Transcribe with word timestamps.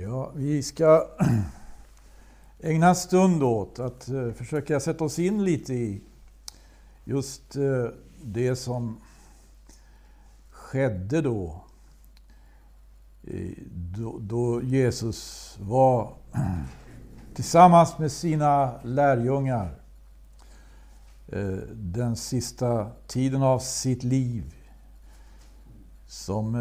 Ja, 0.00 0.32
vi 0.34 0.62
ska 0.62 1.06
ägna 2.60 2.88
en 2.88 2.96
stund 2.96 3.42
åt 3.42 3.78
att 3.78 4.08
eh, 4.08 4.32
försöka 4.32 4.80
sätta 4.80 5.04
oss 5.04 5.18
in 5.18 5.44
lite 5.44 5.74
i 5.74 6.00
just 7.04 7.56
eh, 7.56 7.86
det 8.22 8.56
som 8.56 9.00
skedde 10.50 11.20
då. 11.20 11.64
Då 14.20 14.62
Jesus 14.62 15.56
var 15.60 16.12
tillsammans 17.34 17.98
med 17.98 18.12
sina 18.12 18.82
lärjungar 18.82 19.80
eh, 21.28 21.58
den 21.72 22.16
sista 22.16 22.90
tiden 23.06 23.42
av 23.42 23.58
sitt 23.58 24.02
liv. 24.02 24.54
Som 26.06 26.54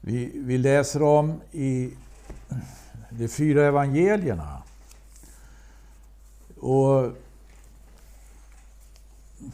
vi, 0.00 0.32
vi 0.34 0.58
läser 0.58 1.02
om 1.02 1.40
i 1.52 1.90
de 3.10 3.28
fyra 3.28 3.66
evangelierna. 3.66 4.62
Och 6.60 7.12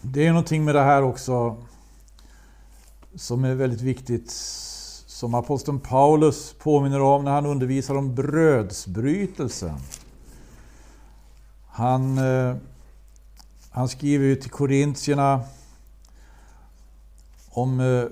det 0.02 0.26
är 0.26 0.28
någonting 0.28 0.64
med 0.64 0.74
det 0.74 0.82
här 0.82 1.02
också 1.02 1.56
som 3.14 3.44
är 3.44 3.54
väldigt 3.54 3.80
viktigt 3.80 4.30
som 5.06 5.34
aposteln 5.34 5.80
Paulus 5.80 6.54
påminner 6.58 7.00
om 7.00 7.24
när 7.24 7.30
han 7.30 7.46
undervisar 7.46 7.94
om 7.94 8.14
brödsbrytelsen. 8.14 9.78
Han, 11.66 12.18
eh, 12.18 12.56
han 13.70 13.88
skriver 13.88 14.24
ju 14.24 14.36
till 14.36 14.50
korintierna 14.50 15.40
om 17.50 17.80
eh, 17.80 18.04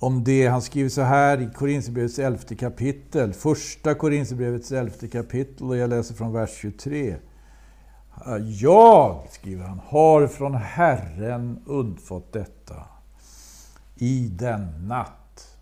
om 0.00 0.24
det. 0.24 0.46
Han 0.46 0.62
skriver 0.62 0.88
så 0.88 1.02
här 1.02 1.40
i 1.40 1.50
Korinthierbrevets 1.54 2.18
elfte 2.18 2.56
kapitel. 2.56 3.32
Första 3.32 3.94
Korinthierbrevets 3.94 4.72
elfte 4.72 5.08
kapitel 5.08 5.66
och 5.66 5.76
jag 5.76 5.90
läser 5.90 6.14
från 6.14 6.32
vers 6.32 6.50
23. 6.50 7.16
Jag, 8.60 9.26
skriver 9.30 9.64
han, 9.64 9.80
har 9.86 10.26
från 10.26 10.54
Herren 10.54 11.62
undfått 11.66 12.32
detta 12.32 12.84
i 13.96 14.28
den 14.32 14.88
natt 14.88 15.56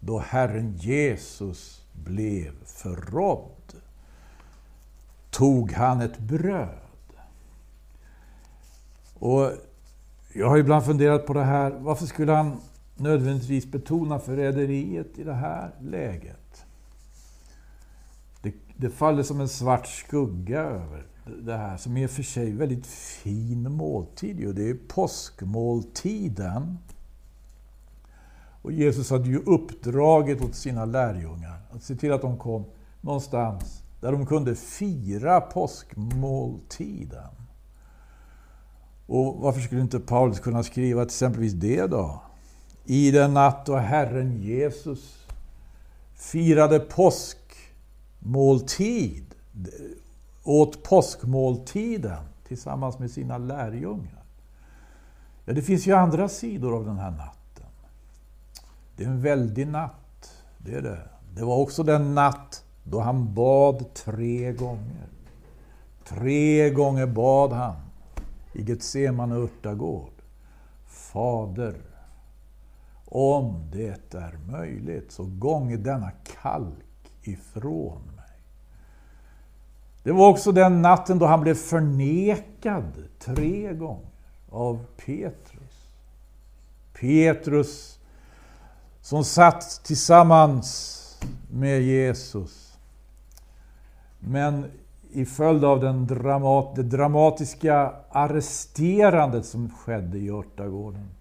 då 0.00 0.18
Herren 0.18 0.76
Jesus 0.76 1.82
blev 1.92 2.52
förrådd 2.64 3.50
tog 5.30 5.72
han 5.72 6.00
ett 6.00 6.18
bröd. 6.18 6.68
Och 9.14 9.50
jag 10.32 10.48
har 10.48 10.58
ibland 10.58 10.84
funderat 10.84 11.26
på 11.26 11.32
det 11.32 11.44
här, 11.44 11.70
varför 11.70 12.06
skulle 12.06 12.32
han 12.32 12.60
nödvändigtvis 12.96 13.66
betona 13.66 14.18
förräderiet 14.18 15.18
i 15.18 15.24
det 15.24 15.34
här 15.34 15.70
läget. 15.80 16.64
Det, 18.42 18.54
det 18.76 18.90
faller 18.90 19.22
som 19.22 19.40
en 19.40 19.48
svart 19.48 19.86
skugga 19.86 20.60
över 20.60 21.06
det 21.42 21.56
här 21.56 21.76
som 21.76 21.96
är 21.96 22.08
för 22.08 22.22
sig 22.22 22.52
väldigt 22.52 22.86
fin 22.86 23.72
måltid. 23.72 24.54
Det 24.54 24.70
är 24.70 24.78
påskmåltiden. 24.88 26.78
Och 28.62 28.72
Jesus 28.72 29.10
hade 29.10 29.28
ju 29.28 29.38
uppdraget 29.38 30.42
åt 30.42 30.54
sina 30.54 30.84
lärjungar 30.84 31.60
att 31.70 31.82
se 31.82 31.96
till 31.96 32.12
att 32.12 32.22
de 32.22 32.38
kom 32.38 32.64
någonstans 33.00 33.82
där 34.00 34.12
de 34.12 34.26
kunde 34.26 34.54
fira 34.54 35.40
påskmåltiden. 35.40 37.30
Och 39.06 39.36
varför 39.40 39.60
skulle 39.60 39.80
inte 39.80 40.00
Paulus 40.00 40.40
kunna 40.40 40.62
skriva 40.62 41.02
exempelvis 41.02 41.52
det 41.52 41.86
då? 41.86 42.22
I 42.86 43.10
den 43.10 43.34
natt 43.34 43.66
då 43.66 43.76
Herren 43.76 44.42
Jesus 44.42 45.26
firade 46.14 46.78
påskmåltid, 46.78 49.24
åt 50.44 50.82
påskmåltiden 50.82 52.24
tillsammans 52.48 52.98
med 52.98 53.10
sina 53.10 53.38
lärjungar. 53.38 54.22
Ja, 55.44 55.52
det 55.52 55.62
finns 55.62 55.86
ju 55.86 55.92
andra 55.92 56.28
sidor 56.28 56.76
av 56.76 56.84
den 56.84 56.98
här 56.98 57.10
natten. 57.10 57.66
Det 58.96 59.04
är 59.04 59.08
en 59.08 59.22
väldig 59.22 59.66
natt, 59.66 60.32
det 60.58 60.74
är 60.74 60.82
det. 60.82 61.08
Det 61.34 61.44
var 61.44 61.56
också 61.56 61.82
den 61.82 62.14
natt 62.14 62.64
då 62.84 63.00
han 63.00 63.34
bad 63.34 63.94
tre 63.94 64.52
gånger. 64.52 65.06
Tre 66.04 66.70
gånger 66.70 67.06
bad 67.06 67.52
han 67.52 67.76
i 68.52 68.62
Getsemane 68.62 69.34
örtagård. 69.34 70.12
Fader, 70.86 71.74
om 73.08 73.70
det 73.72 74.14
är 74.14 74.38
möjligt, 74.50 75.12
så 75.12 75.24
gånge 75.24 75.76
denna 75.76 76.10
kalk 76.42 77.12
ifrån 77.22 78.02
mig. 78.16 78.24
Det 80.02 80.12
var 80.12 80.28
också 80.28 80.52
den 80.52 80.82
natten 80.82 81.18
då 81.18 81.26
han 81.26 81.40
blev 81.40 81.54
förnekad 81.54 83.08
tre 83.18 83.74
gånger 83.74 84.10
av 84.50 84.84
Petrus. 84.96 85.90
Petrus 87.00 87.98
som 89.00 89.24
satt 89.24 89.84
tillsammans 89.84 91.02
med 91.50 91.82
Jesus. 91.82 92.78
Men 94.18 94.70
i 95.10 95.24
följd 95.24 95.64
av 95.64 95.80
den 95.80 96.06
dramat, 96.06 96.76
det 96.76 96.82
dramatiska 96.82 97.92
arresterandet 98.10 99.46
som 99.46 99.70
skedde 99.70 100.18
i 100.18 100.30
örtagården 100.30 101.15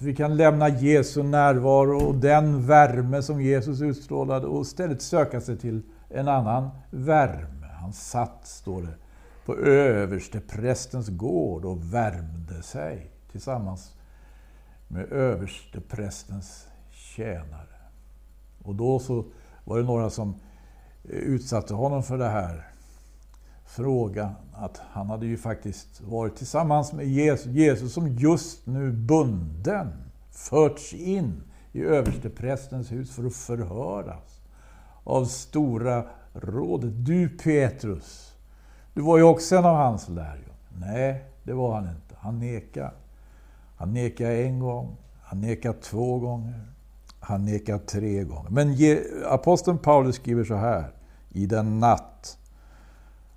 så 0.00 0.06
vi 0.06 0.14
kan 0.14 0.36
lämna 0.36 0.68
Jesu 0.68 1.22
närvaro 1.22 2.06
och 2.06 2.14
den 2.14 2.66
värme 2.66 3.22
som 3.22 3.42
Jesus 3.42 3.80
utstrålade 3.80 4.46
och 4.46 4.62
istället 4.62 5.02
söka 5.02 5.40
sig 5.40 5.58
till 5.58 5.82
en 6.08 6.28
annan 6.28 6.70
värme. 6.90 7.66
Han 7.80 7.92
satt, 7.92 8.46
står 8.46 8.82
det, 8.82 8.94
på 9.44 9.56
överste 9.56 10.40
prästens 10.40 11.08
gård 11.08 11.64
och 11.64 11.94
värmde 11.94 12.62
sig 12.62 13.10
tillsammans 13.32 13.94
med 14.88 15.12
överste 15.12 15.80
prästens 15.80 16.66
tjänare. 16.90 17.80
Och 18.62 18.74
då 18.74 18.98
så 18.98 19.24
var 19.64 19.78
det 19.78 19.84
några 19.84 20.10
som 20.10 20.34
utsatte 21.04 21.74
honom 21.74 22.02
för 22.02 22.18
det 22.18 22.28
här 22.28 22.69
fråga 23.70 24.34
att 24.52 24.80
han 24.90 25.10
hade 25.10 25.26
ju 25.26 25.36
faktiskt 25.36 26.00
varit 26.00 26.36
tillsammans 26.36 26.92
med 26.92 27.06
Jesus, 27.06 27.46
Jesus 27.46 27.92
som 27.92 28.08
just 28.08 28.66
nu 28.66 28.92
bunden 28.92 29.92
förts 30.30 30.94
in 30.94 31.42
i 31.72 31.82
översteprästens 31.82 32.92
hus 32.92 33.10
för 33.14 33.26
att 33.26 33.34
förhöras 33.34 34.40
av 35.04 35.24
Stora 35.24 36.04
rådet. 36.32 36.90
Du 37.06 37.28
Petrus, 37.28 38.34
du 38.94 39.00
var 39.00 39.16
ju 39.16 39.22
också 39.22 39.56
en 39.56 39.64
av 39.64 39.76
hans 39.76 40.08
lärjungar. 40.08 40.56
Nej, 40.78 41.24
det 41.42 41.52
var 41.52 41.74
han 41.74 41.84
inte. 41.84 42.14
Han 42.16 42.38
nekade. 42.38 42.90
Han 43.76 43.92
nekade 43.92 44.44
en 44.44 44.58
gång, 44.58 44.96
han 45.22 45.40
nekade 45.40 45.78
två 45.78 46.18
gånger, 46.18 46.66
han 47.20 47.44
nekade 47.44 47.78
tre 47.78 48.24
gånger. 48.24 48.50
Men 48.50 48.76
aposteln 49.28 49.78
Paulus 49.78 50.16
skriver 50.16 50.44
så 50.44 50.54
här, 50.54 50.92
i 51.30 51.46
den 51.46 51.78
natt 51.78 52.09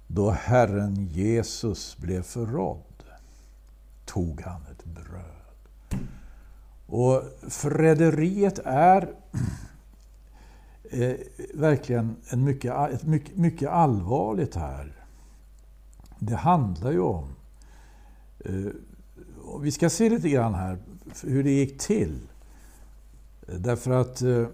då 0.08 0.32
Herren 0.32 1.06
Jesus 1.06 1.98
blev 1.98 2.24
förrådd 2.24 2.84
tog 4.06 4.42
han 4.42 4.62
ett 4.72 4.86
bröd. 4.86 6.04
Och 6.86 7.24
förräderiet 7.50 8.60
är 8.66 9.02
eh, 10.92 11.16
verkligen 11.54 12.16
en 12.30 12.44
mycket, 12.44 12.74
ett 12.94 13.04
mycket, 13.04 13.38
mycket 13.38 13.70
allvarligt 13.70 14.56
här. 14.56 15.06
Det 16.20 16.36
handlar 16.36 16.92
ju 16.92 17.00
om... 17.00 17.36
Eh, 18.40 18.72
vi 19.62 19.72
ska 19.72 19.90
se 19.90 20.10
lite 20.10 20.30
grann 20.30 20.54
här 20.54 20.78
hur 21.24 21.44
det 21.44 21.52
gick 21.52 21.82
till. 21.82 22.20
Därför 23.48 23.92
att 23.92 24.22
eh, 24.22 24.48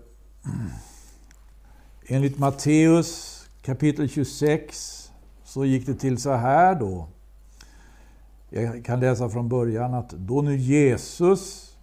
enligt 2.08 2.38
Matteus 2.38 3.40
kapitel 3.62 4.10
26 4.10 4.99
så 5.50 5.66
gick 5.66 5.86
det 5.86 5.94
till 5.94 6.18
så 6.18 6.32
här 6.32 6.76
då. 6.76 7.08
Jag 8.50 8.86
kan 8.86 9.00
läsa 9.00 9.30
från 9.30 9.50
början 9.50 9.94
att 9.94 10.10
då 10.10 10.42
nu 10.42 10.58
Jesus 10.58 11.76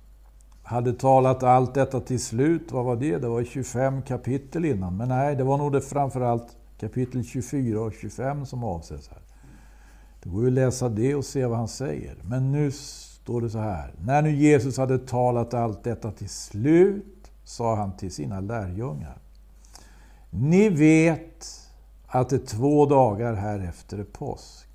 hade 0.62 0.92
talat 0.92 1.42
allt 1.42 1.74
detta 1.74 2.00
till 2.00 2.20
slut, 2.20 2.72
vad 2.72 2.84
var 2.84 2.96
det? 2.96 3.18
Det 3.18 3.28
var 3.28 3.44
25 3.44 4.02
kapitel 4.02 4.64
innan. 4.64 4.96
Men 4.96 5.08
nej, 5.08 5.36
det 5.36 5.44
var 5.44 5.58
nog 5.58 5.72
det 5.72 5.80
framförallt 5.80 6.56
kapitel 6.80 7.24
24 7.24 7.80
och 7.80 7.92
25 7.92 8.46
som 8.46 8.64
avses 8.64 9.08
här. 9.08 9.22
Det 10.22 10.28
går 10.28 10.42
ju 10.42 10.46
att 10.46 10.52
läsa 10.52 10.88
det 10.88 11.14
och 11.14 11.24
se 11.24 11.46
vad 11.46 11.58
han 11.58 11.68
säger. 11.68 12.16
Men 12.22 12.52
nu 12.52 12.70
står 12.70 13.40
det 13.40 13.50
så 13.50 13.58
här. 13.58 13.94
När 14.00 14.22
nu 14.22 14.30
Jesus 14.30 14.78
hade 14.78 14.98
talat 14.98 15.54
allt 15.54 15.84
detta 15.84 16.10
till 16.10 16.28
slut 16.28 17.30
sa 17.44 17.76
han 17.76 17.96
till 17.96 18.12
sina 18.12 18.40
lärjungar. 18.40 19.18
Ni 20.30 20.68
vet 20.68 21.65
att 22.08 22.28
det 22.28 22.38
två 22.38 22.86
dagar 22.86 23.34
här 23.34 23.60
efter 23.68 23.98
är 23.98 24.04
påsk. 24.04 24.68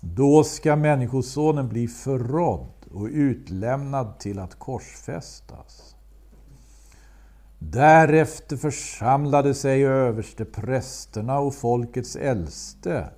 Då 0.00 0.44
ska 0.44 0.76
Människosonen 0.76 1.68
bli 1.68 1.88
förrådd 1.88 2.86
och 2.90 3.08
utlämnad 3.10 4.18
till 4.18 4.38
att 4.38 4.54
korsfästas. 4.54 5.94
Därefter 7.58 8.56
församlade 8.56 9.54
sig 9.54 9.86
översteprästerna 9.86 11.38
och 11.38 11.54
folkets 11.54 12.16
äldste 12.16 13.10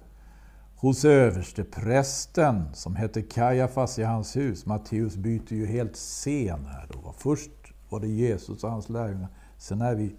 hos 0.76 1.05
översteprästen 1.05 2.75
som 2.75 2.97
hette 2.97 3.23
Kajafas 3.23 3.99
i 3.99 4.03
hans 4.03 4.37
hus. 4.37 4.67
Matteus 4.67 5.17
byter 5.17 5.53
ju 5.53 5.67
helt 5.67 5.97
scen 5.97 6.67
här. 6.67 6.87
Då. 6.93 7.15
Först 7.19 7.50
var 7.88 8.00
det 8.00 8.09
Jesus 8.09 8.65
och 8.65 8.71
hans 8.71 8.88
lärjungar. 8.88 9.29
Sen 9.59 9.81
är 9.81 9.94
vi 9.94 10.17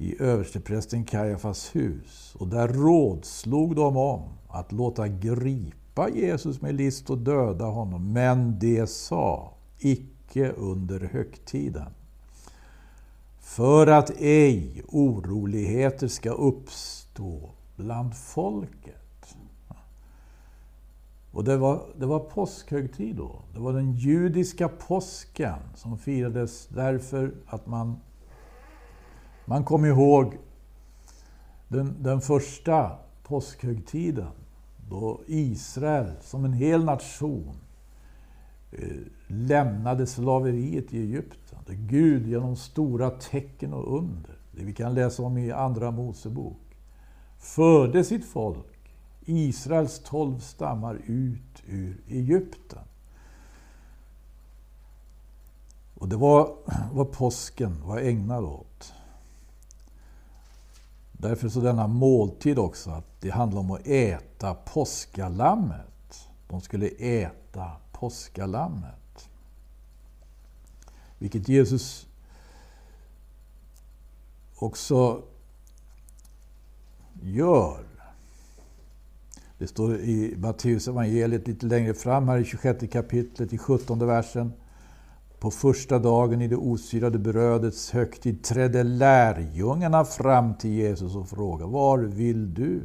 i 0.00 0.22
översteprästen 0.22 1.04
Kajafas 1.04 1.76
hus. 1.76 2.34
Och 2.38 2.48
där 2.48 2.68
rådslog 2.68 3.76
de 3.76 3.96
om 3.96 4.22
att 4.48 4.72
låta 4.72 5.08
gripa 5.08 6.08
Jesus 6.08 6.60
med 6.60 6.74
list 6.74 7.10
och 7.10 7.18
döda 7.18 7.64
honom. 7.64 8.12
Men 8.12 8.58
det 8.58 8.90
sa, 8.90 9.54
icke 9.78 10.52
under 10.52 11.00
högtiden. 11.00 11.92
För 13.40 13.86
att 13.86 14.10
ej 14.18 14.82
oroligheter 14.88 16.08
ska 16.08 16.30
uppstå 16.30 17.50
bland 17.76 18.16
folket. 18.16 19.36
Och 21.32 21.44
det 21.44 21.56
var, 21.56 21.82
det 21.98 22.06
var 22.06 22.18
påskhögtid 22.18 23.16
då. 23.16 23.42
Det 23.54 23.60
var 23.60 23.72
den 23.72 23.92
judiska 23.92 24.68
påsken 24.68 25.58
som 25.74 25.98
firades 25.98 26.66
därför 26.66 27.34
att 27.46 27.66
man, 27.66 28.00
man 29.50 29.64
kommer 29.64 29.88
ihåg 29.88 30.38
den, 31.68 32.02
den 32.02 32.20
första 32.20 32.98
påskhögtiden 33.22 34.32
då 34.88 35.20
Israel 35.26 36.12
som 36.20 36.44
en 36.44 36.52
hel 36.52 36.84
nation 36.84 37.56
eh, 38.72 38.96
lämnade 39.26 40.06
slaveriet 40.06 40.94
i 40.94 40.98
Egypten. 40.98 41.58
Där 41.66 41.74
Gud 41.74 42.26
genom 42.28 42.56
stora 42.56 43.10
tecken 43.10 43.72
och 43.72 43.98
under, 43.98 44.38
det 44.52 44.64
vi 44.64 44.74
kan 44.74 44.94
läsa 44.94 45.22
om 45.22 45.38
i 45.38 45.52
Andra 45.52 45.90
Mosebok, 45.90 46.76
förde 47.38 48.04
sitt 48.04 48.24
folk, 48.24 48.94
Israels 49.24 50.02
tolv 50.04 50.38
stammar, 50.38 51.00
ut 51.06 51.62
ur 51.66 52.00
Egypten. 52.08 52.84
Och 55.94 56.08
det 56.08 56.16
var 56.16 56.56
vad 56.92 57.12
påsken 57.12 57.82
var 57.84 57.98
ägnad 57.98 58.44
åt. 58.44 58.69
Därför 61.20 61.48
så 61.48 61.60
denna 61.60 61.86
måltid 61.86 62.58
också, 62.58 62.90
att 62.90 63.20
det 63.20 63.30
handlar 63.30 63.60
om 63.60 63.70
att 63.70 63.86
äta 63.86 64.54
påskalammet. 64.54 66.28
De 66.48 66.60
skulle 66.60 66.88
äta 66.88 67.70
påskalammet. 67.92 69.28
Vilket 71.18 71.48
Jesus 71.48 72.06
också 74.56 75.22
gör. 77.22 77.84
Det 79.58 79.66
står 79.66 79.96
i 79.96 80.34
Matteus 80.36 80.88
evangeliet 80.88 81.48
lite 81.48 81.66
längre 81.66 81.94
fram 81.94 82.28
här 82.28 82.38
i 82.38 82.44
26 82.44 82.84
kapitlet 82.92 83.52
i 83.52 83.58
17 83.58 84.06
versen. 84.06 84.52
På 85.40 85.50
första 85.50 85.98
dagen 85.98 86.42
i 86.42 86.48
det 86.48 86.56
osyrade 86.56 87.18
brödets 87.18 87.90
högtid 87.90 88.44
trädde 88.44 88.82
lärjungarna 88.82 90.04
fram 90.04 90.54
till 90.54 90.70
Jesus 90.70 91.16
och 91.16 91.28
frågade 91.28 91.72
Var 91.72 91.98
vill 91.98 92.54
du 92.54 92.82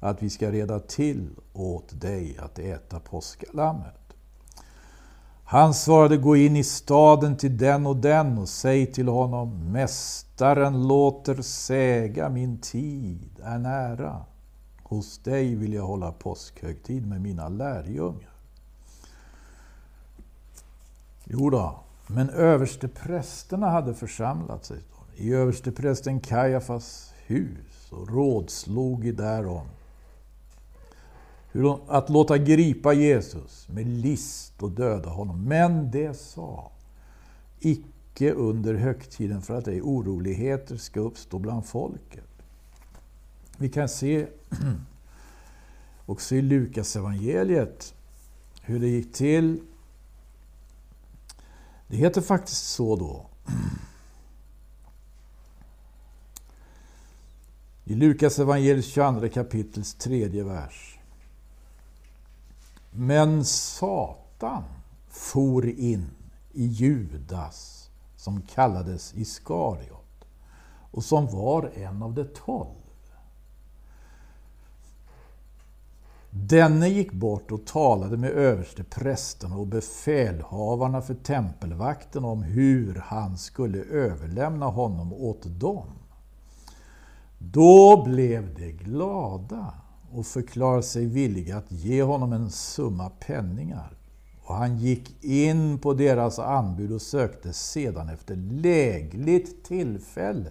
att 0.00 0.22
vi 0.22 0.30
ska 0.30 0.50
reda 0.50 0.80
till 0.80 1.30
åt 1.52 2.00
dig 2.00 2.38
att 2.38 2.58
äta 2.58 3.00
påskalammet? 3.00 3.94
Han 5.44 5.74
svarade, 5.74 6.16
gå 6.16 6.36
in 6.36 6.56
i 6.56 6.64
staden 6.64 7.36
till 7.36 7.58
den 7.58 7.86
och 7.86 7.96
den 7.96 8.38
och 8.38 8.48
säg 8.48 8.92
till 8.92 9.08
honom, 9.08 9.72
Mästaren 9.72 10.88
låter 10.88 11.42
säga, 11.42 12.28
min 12.28 12.58
tid 12.58 13.40
är 13.42 13.58
nära. 13.58 14.24
Hos 14.82 15.18
dig 15.18 15.54
vill 15.54 15.72
jag 15.72 15.86
hålla 15.86 16.12
påskhögtid 16.12 17.06
med 17.06 17.20
mina 17.20 17.48
lärjungar. 17.48 18.30
Jo 21.24 21.50
då, 21.50 21.83
men 22.06 22.30
översteprästerna 22.30 23.70
hade 23.70 23.94
församlat 23.94 24.64
sig 24.64 24.78
i 25.16 25.32
översteprästen 25.32 26.20
Kajafas 26.20 27.12
hus 27.26 27.92
och 27.92 28.10
rådslog 28.10 29.14
därom 29.14 29.66
att 31.88 32.10
låta 32.10 32.38
gripa 32.38 32.92
Jesus 32.92 33.68
med 33.68 33.86
list 33.86 34.62
och 34.62 34.70
döda 34.70 35.08
honom. 35.08 35.44
Men 35.44 35.90
det 35.90 36.14
sa, 36.14 36.72
icke 37.60 38.32
under 38.32 38.74
högtiden 38.74 39.42
för 39.42 39.58
att 39.58 39.68
ej 39.68 39.82
oroligheter 39.82 40.76
ska 40.76 41.00
uppstå 41.00 41.38
bland 41.38 41.66
folket. 41.66 42.24
Vi 43.56 43.68
kan 43.68 43.88
se 43.88 44.26
också 46.06 46.34
i 46.34 46.42
Lukas 46.42 46.96
evangeliet 46.96 47.94
hur 48.62 48.80
det 48.80 48.88
gick 48.88 49.12
till. 49.12 49.60
Det 51.86 51.96
heter 51.96 52.20
faktiskt 52.20 52.66
så 52.66 52.96
då. 52.96 53.26
I 57.84 57.94
Lukas 57.94 58.38
evangeliets 58.38 58.88
22 58.88 59.28
kapitels 59.28 59.94
tredje 59.94 60.44
vers. 60.44 60.98
Men 62.90 63.44
Satan 63.44 64.64
for 65.08 65.68
in 65.68 66.10
i 66.52 66.66
Judas, 66.66 67.90
som 68.16 68.42
kallades 68.42 69.14
Iskariot, 69.14 70.24
och 70.90 71.04
som 71.04 71.26
var 71.26 71.72
en 71.74 72.02
av 72.02 72.14
de 72.14 72.24
tolv. 72.24 72.83
Denne 76.36 76.88
gick 76.88 77.12
bort 77.12 77.52
och 77.52 77.66
talade 77.66 78.16
med 78.16 78.30
översteprästerna 78.30 79.56
och 79.56 79.66
befälhavarna 79.66 81.02
för 81.02 81.14
tempelvakten 81.14 82.24
om 82.24 82.42
hur 82.42 82.94
han 82.94 83.38
skulle 83.38 83.78
överlämna 83.78 84.66
honom 84.66 85.12
åt 85.12 85.42
dem. 85.60 85.86
Då 87.38 88.04
blev 88.04 88.54
de 88.54 88.72
glada 88.72 89.74
och 90.12 90.26
förklarade 90.26 90.82
sig 90.82 91.06
villiga 91.06 91.56
att 91.56 91.72
ge 91.72 92.02
honom 92.02 92.32
en 92.32 92.50
summa 92.50 93.10
penningar. 93.10 93.96
Och 94.44 94.54
han 94.54 94.78
gick 94.78 95.24
in 95.24 95.78
på 95.78 95.94
deras 95.94 96.38
anbud 96.38 96.92
och 96.92 97.02
sökte 97.02 97.52
sedan 97.52 98.08
efter 98.08 98.36
lägligt 98.36 99.64
tillfälle 99.64 100.50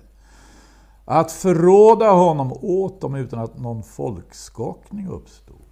att 1.05 1.31
förråda 1.31 2.11
honom 2.11 2.53
åt 2.61 3.01
dem 3.01 3.15
utan 3.15 3.39
att 3.39 3.59
någon 3.59 3.83
folkskakning 3.83 5.07
uppstod. 5.07 5.62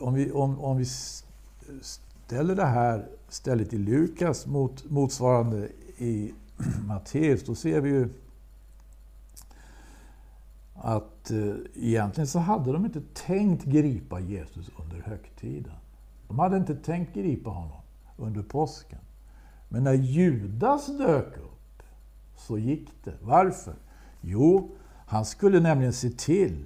Om 0.00 0.14
vi, 0.14 0.32
om, 0.32 0.60
om 0.60 0.76
vi 0.76 0.86
ställer 1.80 2.56
det 2.56 2.66
här 2.66 3.08
stället 3.28 3.72
i 3.72 3.78
Lukas 3.78 4.46
mot 4.46 4.90
motsvarande 4.90 5.68
i 5.98 6.34
Matteus, 6.86 7.44
då 7.44 7.54
ser 7.54 7.80
vi 7.80 7.90
ju 7.90 8.08
att 10.74 11.30
eh, 11.30 11.54
egentligen 11.74 12.26
så 12.26 12.38
hade 12.38 12.72
de 12.72 12.84
inte 12.84 13.02
tänkt 13.14 13.64
gripa 13.64 14.20
Jesus 14.20 14.70
under 14.82 15.02
högtiden. 15.02 15.74
De 16.28 16.38
hade 16.38 16.56
inte 16.56 16.74
tänkt 16.74 17.14
gripa 17.14 17.50
honom 17.50 17.80
under 18.16 18.42
påsken. 18.42 18.98
Men 19.68 19.84
när 19.84 19.94
Judas 19.94 20.86
dök 20.98 21.36
upp 21.36 21.82
så 22.36 22.58
gick 22.58 22.90
det. 23.04 23.14
Varför? 23.22 23.74
Jo, 24.20 24.70
han 25.06 25.24
skulle 25.24 25.60
nämligen 25.60 25.92
se 25.92 26.10
till 26.10 26.64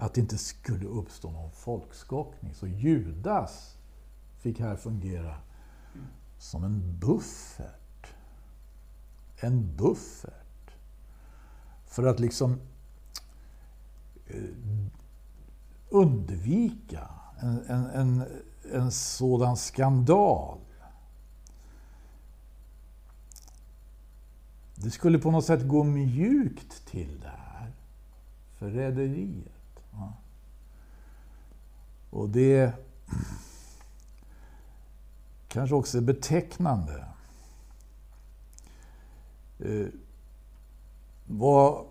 att 0.00 0.14
det 0.14 0.20
inte 0.20 0.38
skulle 0.38 0.86
uppstå 0.86 1.30
någon 1.30 1.50
folkskockning. 1.50 2.54
Så 2.54 2.66
Judas 2.66 3.76
fick 4.38 4.60
här 4.60 4.76
fungera 4.76 5.36
som 6.38 6.64
en 6.64 6.98
buffert. 6.98 8.06
En 9.36 9.76
buffert. 9.76 10.70
För 11.86 12.06
att 12.06 12.20
liksom 12.20 12.60
eh, 14.26 14.56
undvika 15.88 17.08
en, 17.40 17.64
en, 17.66 17.86
en, 17.86 18.24
en 18.72 18.90
sådan 18.90 19.56
skandal. 19.56 20.58
Det 24.74 24.90
skulle 24.90 25.18
på 25.18 25.30
något 25.30 25.44
sätt 25.44 25.68
gå 25.68 25.84
mjukt 25.84 26.86
till 26.86 27.20
det 27.20 27.28
här 27.28 27.72
förräderiet. 28.58 29.59
Och 32.10 32.28
det 32.28 32.72
kanske 35.48 35.74
också 35.74 35.98
är 35.98 36.02
betecknande. 36.02 37.04
Eh, 39.58 39.86
vad 41.26 41.86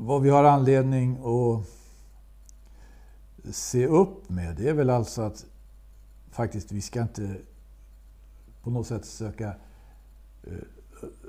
vad 0.00 0.22
vi 0.22 0.30
har 0.30 0.44
anledning 0.44 1.18
att 1.24 1.66
se 3.54 3.86
upp 3.86 4.28
med, 4.28 4.56
det 4.56 4.68
är 4.68 4.74
väl 4.74 4.90
alltså 4.90 5.22
att 5.22 5.46
faktiskt 6.30 6.72
vi 6.72 6.80
ska 6.80 7.02
inte 7.02 7.36
på 8.62 8.70
något 8.70 8.86
sätt 8.86 9.04
söka 9.04 9.54
eh, 10.42 10.52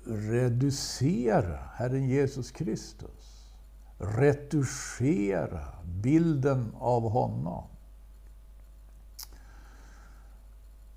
reducera 0.05 1.59
Herren 1.73 2.07
Jesus 2.07 2.51
Kristus. 2.51 3.30
Retuschera 4.01 5.63
bilden 5.83 6.71
av 6.79 7.09
honom. 7.09 7.63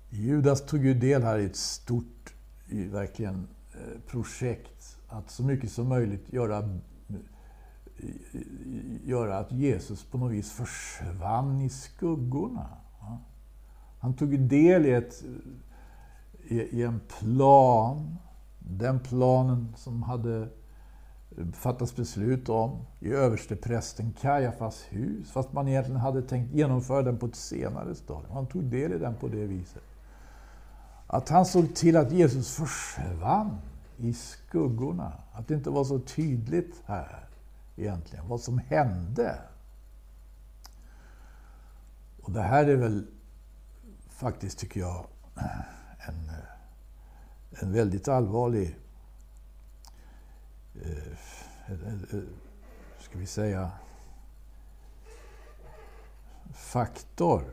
Judas 0.09 0.65
tog 0.65 0.85
ju 0.85 0.93
del 0.93 1.23
här 1.23 1.39
i 1.39 1.45
ett 1.45 1.55
stort, 1.55 2.33
verkligen, 2.91 3.47
eh, 3.73 4.01
projekt 4.07 4.97
att 5.07 5.31
så 5.31 5.43
mycket 5.43 5.71
som 5.71 5.87
möjligt 5.87 6.33
göra, 6.33 6.57
eh, 7.07 8.39
göra 9.03 9.37
att 9.37 9.51
Jesus 9.51 10.03
på 10.03 10.17
något 10.17 10.31
vis 10.31 10.51
försvann 10.51 11.61
i 11.61 11.69
skuggorna. 11.69 12.67
Han 13.99 14.13
tog 14.13 14.39
del 14.39 14.85
i, 14.85 14.91
ett, 14.91 15.23
i 16.47 16.83
en 16.83 16.99
plan, 17.19 18.15
den 18.59 18.99
planen 18.99 19.73
som 19.77 20.03
hade 20.03 20.49
fattas 21.53 21.95
beslut 21.95 22.49
om 22.49 22.85
i 22.99 23.11
översteprästen 23.11 24.13
Kajafas 24.21 24.85
hus, 24.89 25.31
fast 25.31 25.53
man 25.53 25.67
egentligen 25.67 26.01
hade 26.01 26.21
tänkt 26.21 26.53
genomföra 26.53 27.01
den 27.01 27.17
på 27.17 27.25
ett 27.25 27.35
senare 27.35 27.95
stadium. 27.95 28.31
Han 28.31 28.47
tog 28.47 28.63
del 28.63 28.93
i 28.93 28.97
den 28.97 29.15
på 29.15 29.27
det 29.27 29.45
viset. 29.45 29.83
Att 31.07 31.29
han 31.29 31.45
såg 31.45 31.75
till 31.75 31.97
att 31.97 32.11
Jesus 32.11 32.55
försvann 32.55 33.57
i 33.97 34.13
skuggorna. 34.13 35.13
Att 35.33 35.47
det 35.47 35.53
inte 35.53 35.69
var 35.69 35.83
så 35.83 35.99
tydligt 35.99 36.81
här 36.85 37.27
egentligen, 37.75 38.27
vad 38.27 38.41
som 38.41 38.57
hände. 38.57 39.39
Och 42.21 42.31
det 42.31 42.41
här 42.41 42.65
är 42.65 42.75
väl 42.75 43.07
faktiskt, 44.09 44.59
tycker 44.59 44.79
jag, 44.79 45.05
en, 46.07 46.31
en 47.61 47.73
väldigt 47.73 48.07
allvarlig 48.07 48.75
Eh, 50.83 50.89
eh, 51.67 51.93
eh, 52.13 52.19
ska 52.99 53.19
vi 53.19 53.25
säga 53.25 53.71
faktor 56.53 57.43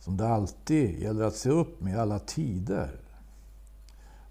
som 0.00 0.16
det 0.16 0.28
alltid 0.28 0.98
gäller 0.98 1.24
att 1.24 1.36
se 1.36 1.50
upp 1.50 1.80
med 1.80 1.94
i 1.94 1.96
alla 1.96 2.18
tider. 2.18 3.00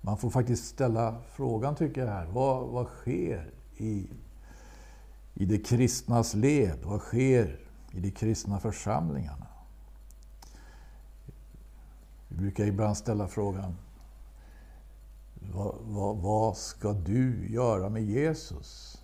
Man 0.01 0.17
får 0.17 0.29
faktiskt 0.29 0.67
ställa 0.67 1.15
frågan, 1.31 1.75
tycker 1.75 2.01
jag, 2.01 2.07
här. 2.07 2.25
Vad, 2.25 2.67
vad 2.67 2.87
sker 2.87 3.51
i, 3.77 4.09
i 5.33 5.45
det 5.45 5.57
kristnas 5.57 6.33
led? 6.33 6.79
Vad 6.83 7.01
sker 7.01 7.59
i 7.91 7.99
de 7.99 8.11
kristna 8.11 8.59
församlingarna? 8.59 9.47
Vi 12.27 12.37
brukar 12.37 12.65
ibland 12.65 12.97
ställa 12.97 13.27
frågan, 13.27 13.75
vad, 15.54 15.75
vad, 15.82 16.18
vad, 16.18 16.58
ska 16.58 16.94
du 16.94 17.54
göra 17.54 17.89
med 17.89 18.04
Jesus? 18.04 19.01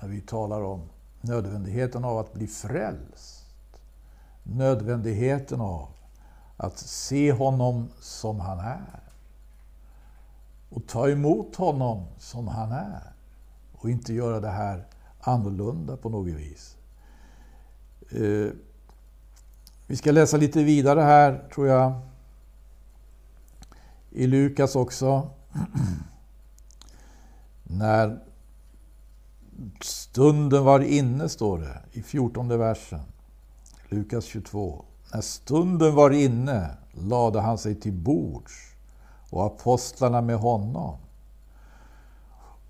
När 0.00 0.08
vi 0.08 0.20
talar 0.20 0.62
om 0.62 0.82
nödvändigheten 1.20 2.04
av 2.04 2.18
att 2.18 2.32
bli 2.32 2.46
frälst. 2.46 3.44
Nödvändigheten 4.42 5.60
av 5.60 5.88
att 6.56 6.78
se 6.78 7.32
honom 7.32 7.88
som 8.00 8.40
han 8.40 8.58
är. 8.58 9.00
Och 10.70 10.86
ta 10.86 11.08
emot 11.08 11.56
honom 11.56 12.06
som 12.18 12.48
han 12.48 12.72
är. 12.72 13.12
Och 13.72 13.90
inte 13.90 14.14
göra 14.14 14.40
det 14.40 14.50
här 14.50 14.86
annorlunda 15.20 15.96
på 15.96 16.08
något 16.08 16.34
vis. 16.34 16.76
Eh, 18.10 18.52
vi 19.86 19.96
ska 19.96 20.12
läsa 20.12 20.36
lite 20.36 20.62
vidare 20.62 21.00
här, 21.00 21.48
tror 21.54 21.68
jag. 21.68 22.00
I 24.10 24.26
Lukas 24.26 24.76
också. 24.76 25.30
När 27.62 28.18
stunden 29.80 30.64
var 30.64 30.80
inne, 30.80 31.28
står 31.28 31.58
det 31.58 31.82
i 31.92 32.02
14 32.02 32.48
versen. 32.48 33.00
Lukas 33.88 34.24
22. 34.24 34.84
När 35.12 35.20
stunden 35.20 35.94
var 35.94 36.10
inne 36.10 36.70
lade 36.92 37.40
han 37.40 37.58
sig 37.58 37.74
till 37.74 37.92
bords 37.92 38.52
och 39.30 39.46
apostlarna 39.46 40.20
med 40.20 40.38
honom. 40.38 40.96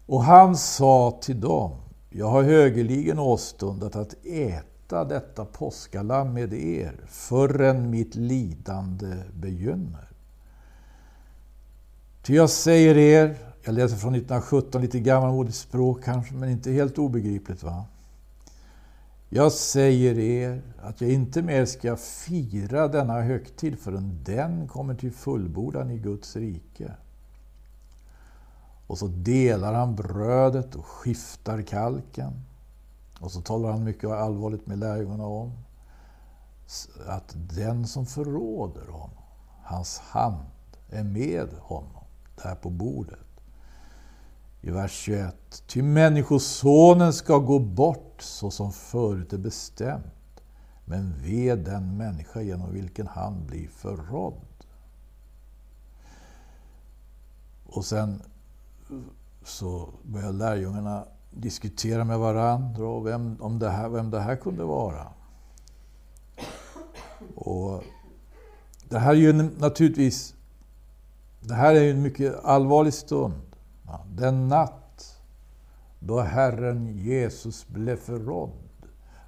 Och 0.07 0.23
han 0.23 0.57
sa 0.57 1.19
till 1.23 1.41
dem, 1.41 1.73
jag 2.11 2.29
har 2.29 2.43
högerligen 2.43 3.19
åstundat 3.19 3.97
att 3.97 4.15
äta 4.25 5.05
detta 5.05 5.45
påskalamm 5.45 6.33
med 6.33 6.55
er 6.55 7.01
förrän 7.07 7.91
mitt 7.91 8.15
lidande 8.15 9.17
begynner. 9.35 10.08
Ty 12.23 12.35
jag 12.35 12.51
säger 12.51 12.97
er, 12.97 13.37
jag 13.65 13.75
läser 13.75 13.97
från 13.97 14.15
1917, 14.15 14.83
lite 14.83 15.01
gammalmodigt 15.01 15.57
språk 15.57 16.05
kanske, 16.05 16.35
men 16.35 16.51
inte 16.51 16.71
helt 16.71 16.99
obegripligt 16.99 17.63
va. 17.63 17.85
Jag 19.29 19.53
säger 19.53 20.19
er 20.19 20.63
att 20.83 21.01
jag 21.01 21.11
inte 21.11 21.43
mer 21.43 21.65
ska 21.65 21.97
fira 21.97 22.89
denna 22.89 23.21
högtid 23.21 23.79
förrän 23.79 24.21
den 24.25 24.69
kommer 24.69 24.95
till 24.95 25.13
fullbordan 25.13 25.91
i 25.91 25.99
Guds 25.99 26.37
rike. 26.37 26.93
Och 28.87 28.99
så 28.99 29.07
delar 29.07 29.75
han 29.75 29.97
brödet 29.97 30.75
och 30.75 30.87
skiftar 30.87 31.63
kalken. 31.63 32.33
Och 33.21 33.33
så 33.33 33.41
talar 33.41 33.71
han 33.71 33.85
mycket 33.85 34.11
allvarligt 34.11 34.67
med 34.67 34.79
lärjungarna 34.79 35.27
om 35.27 35.53
att 37.07 37.37
den 37.57 37.87
som 37.87 38.07
förråder 38.07 38.87
honom, 38.87 39.25
hans 39.63 39.99
hand 39.99 40.45
är 40.91 41.05
med 41.05 41.49
honom 41.61 41.98
där 42.43 42.55
på 42.55 42.71
bordet. 42.71 43.19
I 44.61 44.71
vers 44.71 44.93
21. 44.93 45.63
Ty 45.67 45.83
Människosonen 45.83 47.13
ska 47.13 47.39
gå 47.39 47.59
bort 47.59 48.23
så 48.23 48.51
som 48.51 48.73
förut 48.73 49.33
är 49.33 49.39
bestämt. 49.39 50.43
Men 50.85 51.15
ve 51.19 51.55
den 51.55 51.97
människa 51.97 52.41
genom 52.41 52.73
vilken 52.73 53.07
han 53.07 53.47
blir 53.47 53.69
förrådd. 53.69 54.65
Och 57.67 57.85
sen 57.85 58.23
så 59.45 59.89
börjar 60.03 60.33
lärjungarna 60.33 61.05
diskutera 61.31 62.05
med 62.05 62.19
varandra 62.19 62.89
och 62.89 63.07
vem, 63.07 63.37
om 63.41 63.59
det 63.59 63.71
här, 63.71 63.89
vem 63.89 64.11
det 64.11 64.21
här 64.21 64.37
kunde 64.37 64.65
vara. 64.65 65.07
Och 67.35 67.83
det 68.89 68.99
här 68.99 69.11
är 69.11 69.15
ju 69.15 69.33
naturligtvis 69.33 70.35
det 71.41 71.55
här 71.55 71.75
är 71.75 71.91
en 71.91 72.03
mycket 72.03 72.45
allvarlig 72.45 72.95
stund. 72.95 73.57
Den 74.09 74.49
natt 74.49 75.19
då 75.99 76.21
Herren 76.21 76.87
Jesus 76.87 77.69
blev 77.69 77.97
förrådd. 77.97 78.53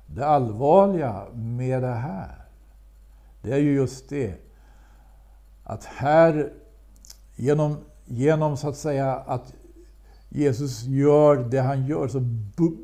Det 0.07 0.27
allvarliga 0.27 1.27
med 1.35 1.83
det 1.83 1.95
här, 1.95 2.45
det 3.43 3.53
är 3.53 3.59
ju 3.59 3.75
just 3.75 4.09
det 4.09 4.35
att 5.65 5.85
här, 5.85 6.53
genom, 7.37 7.77
genom 8.05 8.57
så 8.57 8.69
att 8.69 8.77
säga 8.77 9.17
att 9.17 9.55
Jesus 10.29 10.83
gör 10.83 11.37
det 11.37 11.61
han 11.61 11.87
gör, 11.87 12.09
så 12.09 12.21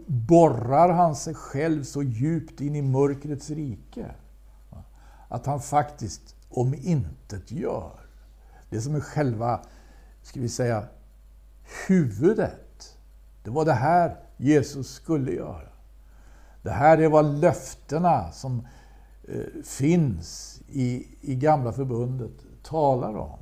borrar 0.07 0.89
han 0.89 1.17
sig 1.17 1.35
själv 1.35 1.83
så 1.83 2.03
djupt 2.03 2.61
in 2.61 2.77
i 2.77 2.83
mörkrets 2.83 3.51
rike. 3.51 4.11
Att 5.29 5.47
han 5.47 5.61
faktiskt 5.61 6.37
om 6.49 6.75
intet 6.75 7.51
gör 7.51 8.06
det 8.77 8.83
som 8.83 8.95
är 8.95 9.01
själva, 9.01 9.61
ska 10.23 10.41
vi 10.41 10.49
säga, 10.49 10.85
huvudet. 11.87 12.97
Det 13.43 13.51
var 13.51 13.65
det 13.65 13.73
här 13.73 14.17
Jesus 14.37 14.91
skulle 14.91 15.33
göra. 15.33 15.69
Det 16.63 16.71
här 16.71 16.99
är 16.99 17.09
vad 17.09 17.25
löftena 17.41 18.33
som 18.33 18.67
eh, 19.29 19.63
finns 19.65 20.61
i, 20.69 21.07
i 21.21 21.35
Gamla 21.35 21.73
Förbundet 21.73 22.33
talar 22.63 23.17
om. 23.17 23.39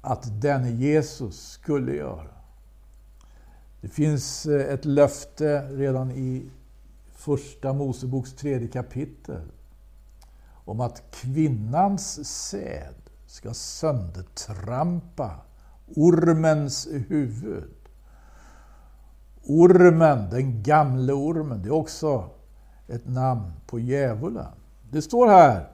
Att 0.00 0.40
denne 0.42 0.70
Jesus 0.70 1.48
skulle 1.48 1.94
göra. 1.94 2.34
Det 3.80 3.88
finns 3.88 4.46
eh, 4.46 4.74
ett 4.74 4.84
löfte 4.84 5.68
redan 5.70 6.10
i 6.10 6.50
Första 7.12 7.72
Moseboks 7.72 8.32
tredje 8.32 8.68
kapitel 8.68 9.52
om 10.64 10.80
att 10.80 11.02
kvinnans 11.10 12.28
säd 12.28 13.01
ska 13.32 13.54
söndertrampa 13.54 15.30
ormens 15.96 16.88
huvud. 17.08 17.74
Ormen, 19.42 20.30
den 20.30 20.62
gamle 20.62 21.12
ormen, 21.12 21.62
det 21.62 21.68
är 21.68 21.72
också 21.72 22.30
ett 22.88 23.08
namn 23.08 23.52
på 23.66 23.78
djävulen. 23.78 24.52
Det 24.90 25.02
står 25.02 25.28
här 25.28 25.68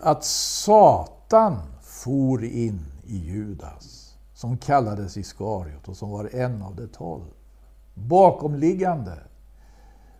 att 0.00 0.24
Satan 0.24 1.62
for 1.82 2.44
in 2.44 2.86
i 3.04 3.16
Judas, 3.16 4.16
som 4.34 4.58
kallades 4.58 5.16
Iskariot 5.16 5.88
och 5.88 5.96
som 5.96 6.10
var 6.10 6.34
en 6.34 6.62
av 6.62 6.76
de 6.76 6.86
tolv. 6.86 7.24
Bakomliggande, 7.94 9.18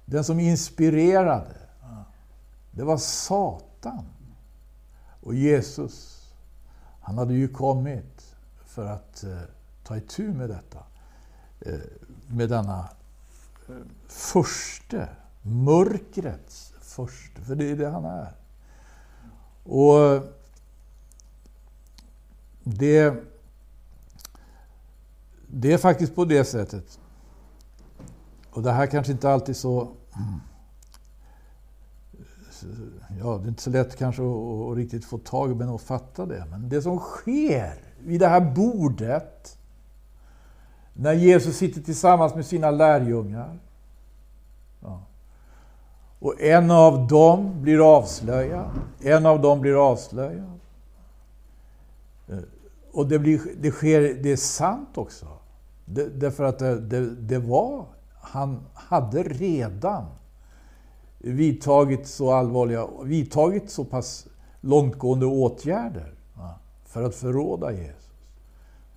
den 0.04 0.24
som 0.24 0.40
inspirerade, 0.40 1.56
det 2.70 2.84
var 2.84 2.96
Satan. 2.96 4.04
Och 5.20 5.34
Jesus, 5.34 6.17
han 7.08 7.18
hade 7.18 7.34
ju 7.34 7.48
kommit 7.48 8.36
för 8.64 8.86
att 8.86 9.24
eh, 9.24 9.40
ta 9.84 9.96
itu 9.96 10.32
med 10.32 10.48
detta. 10.48 10.78
Eh, 11.60 11.80
med 12.26 12.48
denna 12.48 12.88
eh, 13.68 13.74
förste, 14.08 15.08
mörkrets 15.42 16.74
förste, 16.80 17.40
för 17.40 17.54
det 17.54 17.70
är 17.70 17.76
det 17.76 17.88
han 17.88 18.04
är. 18.04 18.32
Och 19.64 20.00
eh, 20.00 20.22
det, 22.62 23.14
det 25.46 25.72
är 25.72 25.78
faktiskt 25.78 26.14
på 26.14 26.24
det 26.24 26.44
sättet. 26.44 27.00
Och 28.50 28.62
det 28.62 28.72
här 28.72 28.86
kanske 28.86 29.12
inte 29.12 29.30
alltid 29.30 29.56
så... 29.56 29.92
Ja, 33.20 33.38
det 33.38 33.44
är 33.44 33.48
inte 33.48 33.62
så 33.62 33.70
lätt 33.70 33.96
kanske 33.96 34.22
att, 34.22 34.70
att 34.70 34.76
riktigt 34.76 35.04
få 35.04 35.18
tag 35.18 35.50
i 35.50 35.54
men 35.54 35.68
att 35.68 35.82
fatta 35.82 36.26
det. 36.26 36.44
Men 36.50 36.68
det 36.68 36.82
som 36.82 36.98
sker 36.98 37.74
vid 37.98 38.20
det 38.20 38.28
här 38.28 38.40
bordet 38.40 39.58
när 40.92 41.12
Jesus 41.12 41.56
sitter 41.56 41.80
tillsammans 41.80 42.34
med 42.34 42.46
sina 42.46 42.70
lärjungar. 42.70 43.58
Ja. 44.80 45.02
Och 46.18 46.40
en 46.40 46.70
av 46.70 47.08
dem 47.08 47.62
blir 47.62 47.96
avslöjad. 47.96 48.70
En 49.00 49.26
av 49.26 49.40
dem 49.42 49.60
blir 49.60 49.90
avslöjad. 49.90 50.58
Eh, 52.28 52.38
och 52.92 53.06
det, 53.06 53.18
blir, 53.18 53.40
det 53.60 53.70
sker, 53.70 54.00
det 54.22 54.32
är 54.32 54.36
sant 54.36 54.98
också. 54.98 55.26
Det, 55.84 56.08
därför 56.08 56.44
att 56.44 56.58
det, 56.58 56.80
det, 56.80 57.14
det 57.14 57.38
var, 57.38 57.86
han 58.20 58.66
hade 58.74 59.22
redan 59.22 60.04
vidtagit 61.18 62.06
så 62.06 62.32
allvarliga, 62.32 62.86
vidtagit 63.04 63.70
så 63.70 63.84
pass 63.84 64.26
långtgående 64.60 65.26
åtgärder 65.26 66.14
för 66.86 67.02
att 67.02 67.14
förråda 67.14 67.72
Jesus. 67.72 68.08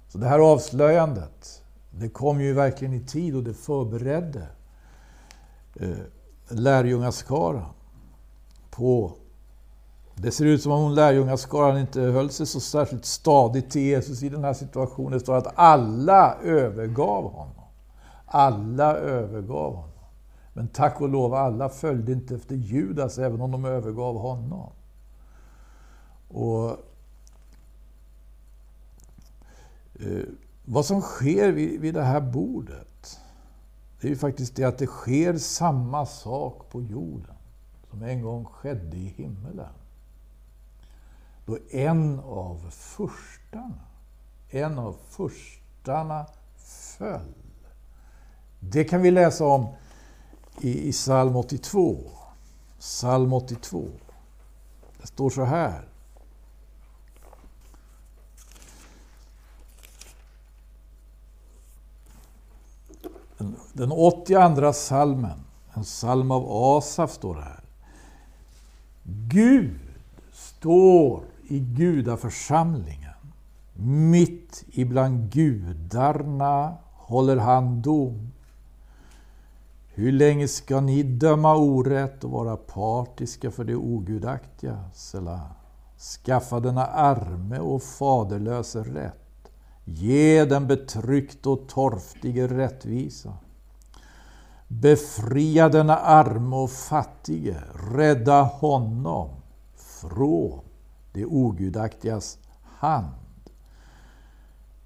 Så 0.07 0.17
det 0.17 0.27
här 0.27 0.39
avslöjandet, 0.39 1.63
det 1.91 2.09
kom 2.09 2.41
ju 2.41 2.53
verkligen 2.53 2.93
i 2.93 3.05
tid 3.05 3.35
och 3.35 3.43
det 3.43 3.53
förberedde 3.53 4.47
eh, 5.75 5.89
lärjungaskaran 6.49 7.73
på... 8.71 9.11
Det 10.15 10.31
ser 10.31 10.45
ut 10.45 10.63
som 10.63 10.71
om 10.71 10.91
lärjungaskaran 10.91 11.77
inte 11.77 12.01
höll 12.01 12.29
sig 12.29 12.45
så 12.45 12.59
särskilt 12.59 13.05
stadigt 13.05 13.69
till 13.71 13.81
Jesus 13.81 14.23
i 14.23 14.29
den 14.29 14.43
här 14.43 14.53
situationen. 14.53 15.11
Det 15.11 15.19
står 15.19 15.37
att 15.37 15.53
alla 15.55 16.35
övergav 16.43 17.31
honom. 17.31 17.65
Alla 18.25 18.95
övergav 18.97 19.75
honom. 19.75 19.90
Men 20.61 20.67
tack 20.67 21.01
och 21.01 21.09
lov, 21.09 21.33
alla 21.33 21.69
följde 21.69 22.11
inte 22.11 22.35
efter 22.35 22.55
Judas, 22.55 23.17
även 23.17 23.41
om 23.41 23.51
de 23.51 23.65
övergav 23.65 24.17
honom. 24.17 24.69
Och 26.27 26.69
eh, 29.99 30.23
Vad 30.65 30.85
som 30.85 31.01
sker 31.01 31.51
vid, 31.51 31.81
vid 31.81 31.93
det 31.93 32.03
här 32.03 32.21
bordet, 32.21 33.19
det 34.01 34.07
är 34.07 34.09
ju 34.09 34.17
faktiskt 34.17 34.55
det 34.55 34.63
att 34.63 34.77
det 34.77 34.87
sker 34.87 35.37
samma 35.37 36.05
sak 36.05 36.69
på 36.69 36.81
jorden 36.81 37.35
som 37.89 38.03
en 38.03 38.21
gång 38.21 38.45
skedde 38.45 38.97
i 38.97 39.05
himmelen. 39.05 39.73
Då 41.45 41.57
en 41.71 42.19
av 42.19 42.69
förstarna, 42.69 43.85
en 44.49 44.79
av 44.79 44.95
furstarna 45.09 46.25
föll. 46.97 47.33
Det 48.59 48.83
kan 48.83 49.01
vi 49.01 49.11
läsa 49.11 49.45
om 49.45 49.67
i, 50.59 50.87
i 50.87 50.91
psalm 50.91 51.35
82. 51.35 51.97
Psalm 52.79 53.33
82. 53.33 53.87
Det 55.01 55.07
står 55.07 55.29
så 55.29 55.43
här. 55.43 55.87
Den, 63.37 63.55
den 63.73 63.91
82 63.91 64.73
salmen, 64.73 65.39
en 65.73 65.83
psalm 65.83 66.31
av 66.31 66.45
Asaf, 66.47 67.11
står 67.11 67.35
det 67.35 67.41
här. 67.41 67.63
Gud 69.27 69.79
står 70.31 71.23
i 71.47 71.59
gudaförsamlingen. 71.59 73.13
Mitt 74.11 74.63
ibland 74.67 75.31
gudarna 75.31 76.77
håller 76.93 77.37
han 77.37 77.81
dom. 77.81 78.31
Hur 79.93 80.11
länge 80.11 80.47
ska 80.47 80.81
ni 80.81 81.03
döma 81.03 81.55
orätt 81.55 82.23
och 82.23 82.31
vara 82.31 82.57
partiska 82.57 83.51
för 83.51 83.63
det 83.63 83.75
ogudaktiga? 83.75 84.83
Selah. 84.93 85.41
Skaffa 85.97 86.59
denna 86.59 86.85
arme 86.85 87.59
och 87.59 87.83
faderlöse 87.83 88.83
rätt. 88.83 89.51
Ge 89.85 90.45
den 90.45 90.67
betryckte 90.67 91.49
och 91.49 91.67
torftige 91.67 92.47
rättvisa. 92.47 93.33
Befria 94.67 95.69
denna 95.69 95.97
arme 95.97 96.55
och 96.55 96.71
fattige, 96.71 97.63
rädda 97.93 98.41
honom 98.41 99.29
från 99.75 100.59
det 101.13 101.25
ogudaktigas 101.25 102.37
hand. 102.63 103.20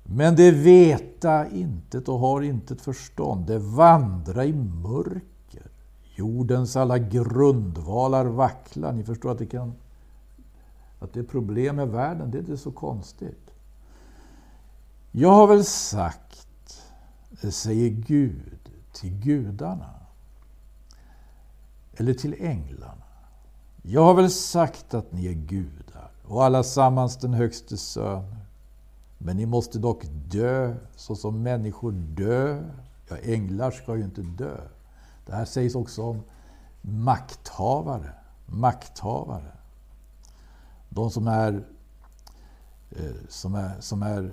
Men 0.07 0.35
det 0.35 0.51
veta 0.51 1.49
intet 1.49 2.09
och 2.09 2.19
har 2.19 2.41
intet 2.41 2.81
förstånd, 2.81 3.47
det 3.47 3.59
vandra 3.59 4.45
i 4.45 4.53
mörker. 4.53 5.71
Jordens 6.15 6.75
alla 6.75 6.97
grundvalar 6.97 8.25
vacklar. 8.25 8.91
Ni 8.91 9.03
förstår 9.03 9.31
att 9.31 9.37
det 9.37 9.45
kan 9.45 9.73
att 10.99 11.13
det 11.13 11.19
är 11.19 11.23
problem 11.23 11.75
med 11.75 11.87
världen, 11.87 12.31
det 12.31 12.37
är 12.37 12.39
inte 12.39 12.57
så 12.57 12.71
konstigt. 12.71 13.53
Jag 15.11 15.31
har 15.31 15.47
väl 15.47 15.65
sagt, 15.65 16.83
säger 17.49 17.89
Gud 17.89 18.69
till 18.93 19.09
gudarna, 19.09 19.93
eller 21.93 22.13
till 22.13 22.35
änglarna. 22.39 23.03
Jag 23.81 24.03
har 24.03 24.13
väl 24.13 24.31
sagt 24.31 24.93
att 24.93 25.11
ni 25.11 25.27
är 25.27 25.33
gudar 25.33 26.11
och 26.23 26.43
allesammans 26.43 27.17
den 27.17 27.33
högste 27.33 27.77
söner. 27.77 28.44
Men 29.25 29.37
ni 29.37 29.45
måste 29.45 29.79
dock 29.79 30.03
dö 30.27 30.75
så 30.95 31.15
som 31.15 31.43
människor 31.43 31.91
dö. 31.91 32.63
Ja, 33.09 33.17
änglar 33.17 33.71
ska 33.71 33.95
ju 33.95 34.03
inte 34.03 34.21
dö. 34.21 34.57
Det 35.25 35.35
här 35.35 35.45
sägs 35.45 35.75
också 35.75 36.03
om 36.03 36.23
makthavare. 36.81 38.09
Makthavare. 38.45 39.51
De 40.89 41.11
som 41.11 41.27
är, 41.27 41.63
eh, 42.91 43.15
som 43.29 43.55
är, 43.55 43.79
som 43.79 44.03
är 44.03 44.31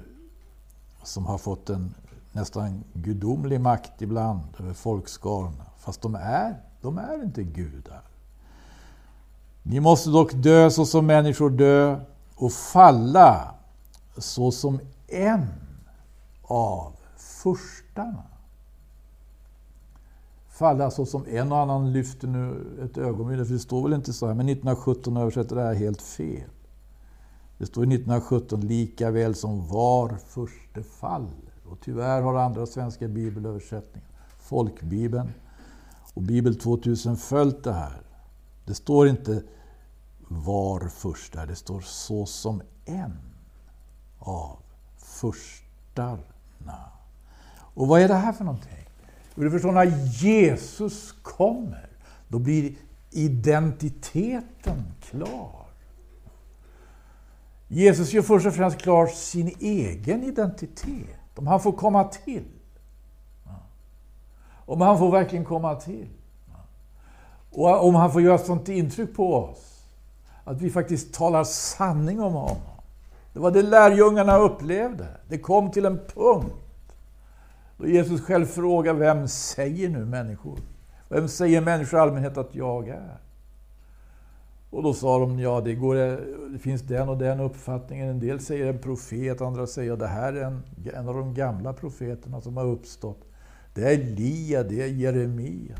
som 1.03 1.27
har 1.27 1.39
fått 1.39 1.71
en 1.71 1.95
nästan 2.33 2.85
gudomlig 2.93 3.61
makt 3.61 4.03
ibland 4.03 4.43
över 4.59 4.73
folkskarna. 4.73 5.67
Fast 5.79 6.03
de 6.03 6.15
är, 6.15 6.63
de 6.81 6.99
är 6.99 7.25
inte 7.25 7.43
gudar. 7.43 8.03
Ni 9.63 9.81
måste 9.81 10.11
dock 10.11 10.33
dö 10.33 10.71
så 10.71 10.87
som 10.87 11.07
människor 11.07 11.51
dö 11.51 12.01
och 12.35 12.53
falla 12.53 13.55
Såsom 14.17 14.81
en 15.09 15.47
av 16.43 16.93
furstarna. 17.17 18.23
Falla 20.49 20.91
såsom 20.91 21.25
en 21.29 21.53
och 21.53 21.59
annan 21.59 21.93
lyfter 21.93 22.29
nu 22.29 22.67
ett 22.85 22.99
ögonbryn, 22.99 23.47
för 23.47 23.53
det 23.53 23.59
står 23.59 23.83
väl 23.83 23.93
inte 23.93 24.13
så 24.13 24.27
här, 24.27 24.35
men 24.35 24.49
1917 24.49 25.17
översätter 25.17 25.57
det 25.57 25.63
här 25.63 25.75
helt 25.75 26.03
fel. 26.03 26.51
Det 27.59 27.67
står 27.67 27.85
i 27.85 27.87
1917 27.87 28.61
lika 28.61 29.11
väl 29.11 29.35
som 29.35 29.69
var 29.69 30.17
förste 30.27 30.83
faller. 30.83 31.55
Och 31.71 31.79
tyvärr 31.81 32.23
har 32.23 32.35
andra 32.35 32.67
svenska 32.67 33.09
bibelöversättningar, 33.09 34.09
folkbibeln 34.39 35.31
och 36.15 36.23
Bibel 36.23 36.59
2000 36.59 37.17
följt 37.17 37.65
det 37.65 37.73
här. 37.73 38.03
Det 38.65 38.75
står 38.75 39.09
inte 39.09 39.43
var 40.29 40.89
första, 40.89 41.47
det 41.47 41.57
står 41.57 41.81
så 41.81 42.27
som 42.27 42.63
en 42.85 43.32
av 44.23 44.57
furstarna. 44.99 46.91
Och 47.75 47.89
vad 47.89 48.01
är 48.01 48.09
det 48.09 48.15
här 48.15 48.33
för 48.33 48.45
någonting? 48.45 48.89
Du 49.35 49.51
förstår, 49.51 49.73
när 49.73 49.85
Jesus 50.23 51.13
kommer, 51.23 51.89
då 52.29 52.39
blir 52.39 52.75
identiteten 53.11 54.85
klar. 55.01 55.67
Jesus 57.69 58.13
gör 58.13 58.23
först 58.23 58.47
och 58.47 58.55
främst 58.55 58.79
klar 58.79 59.07
sin 59.07 59.57
egen 59.61 60.23
identitet. 60.23 61.39
Om 61.39 61.47
han 61.47 61.61
får 61.61 61.73
komma 61.73 62.05
till. 62.05 62.49
Om 64.67 64.81
han 64.81 64.99
får 64.99 65.11
verkligen 65.11 65.45
komma 65.45 65.75
till. 65.75 66.09
Och 67.51 67.87
om 67.87 67.95
han 67.95 68.13
får 68.13 68.23
göra 68.23 68.35
ett 68.35 68.47
sånt 68.47 68.69
intryck 68.69 69.15
på 69.17 69.35
oss. 69.35 69.87
Att 70.45 70.61
vi 70.61 70.71
faktiskt 70.71 71.15
talar 71.15 71.45
sanning 71.45 72.21
om 72.21 72.33
honom. 72.33 72.72
Det 73.33 73.39
var 73.39 73.51
det 73.51 73.63
lärjungarna 73.63 74.39
upplevde. 74.39 75.07
Det 75.29 75.39
kom 75.39 75.71
till 75.71 75.87
en 75.87 76.01
punkt 76.15 76.55
då 77.83 77.89
Jesus 77.89 78.21
själv 78.21 78.47
frågar 78.47 78.95
vem 78.95 79.29
säger 79.29 79.89
nu 79.89 80.05
människor? 80.05 80.59
Vem 81.09 81.29
säger 81.29 81.61
människor 81.61 81.99
i 81.99 82.03
allmänhet 82.03 82.37
att 82.37 82.55
jag 82.55 82.89
är? 82.89 83.19
Och 84.71 84.83
då 84.83 84.95
sa 84.95 85.19
de, 85.19 85.39
ja 85.39 85.61
det, 85.61 85.75
går, 85.75 85.95
det 86.53 86.59
finns 86.59 86.83
den 86.83 87.09
och 87.09 87.19
den 87.19 87.41
uppfattningen. 87.41 88.09
En 88.09 88.21
del 88.21 88.41
säger 88.41 88.67
en 88.67 88.79
profet, 88.79 89.41
andra 89.41 89.67
säger 89.67 89.97
det 89.97 90.07
här 90.07 90.33
är 90.33 90.45
en, 90.45 90.63
en 90.95 91.09
av 91.09 91.15
de 91.15 91.35
gamla 91.35 91.73
profeterna 91.73 92.41
som 92.41 92.57
har 92.57 92.67
uppstått. 92.67 93.21
Det 93.75 93.83
är 93.83 93.93
Elia, 93.93 94.63
det 94.63 94.83
är 94.83 94.87
Jeremia. 94.87 95.77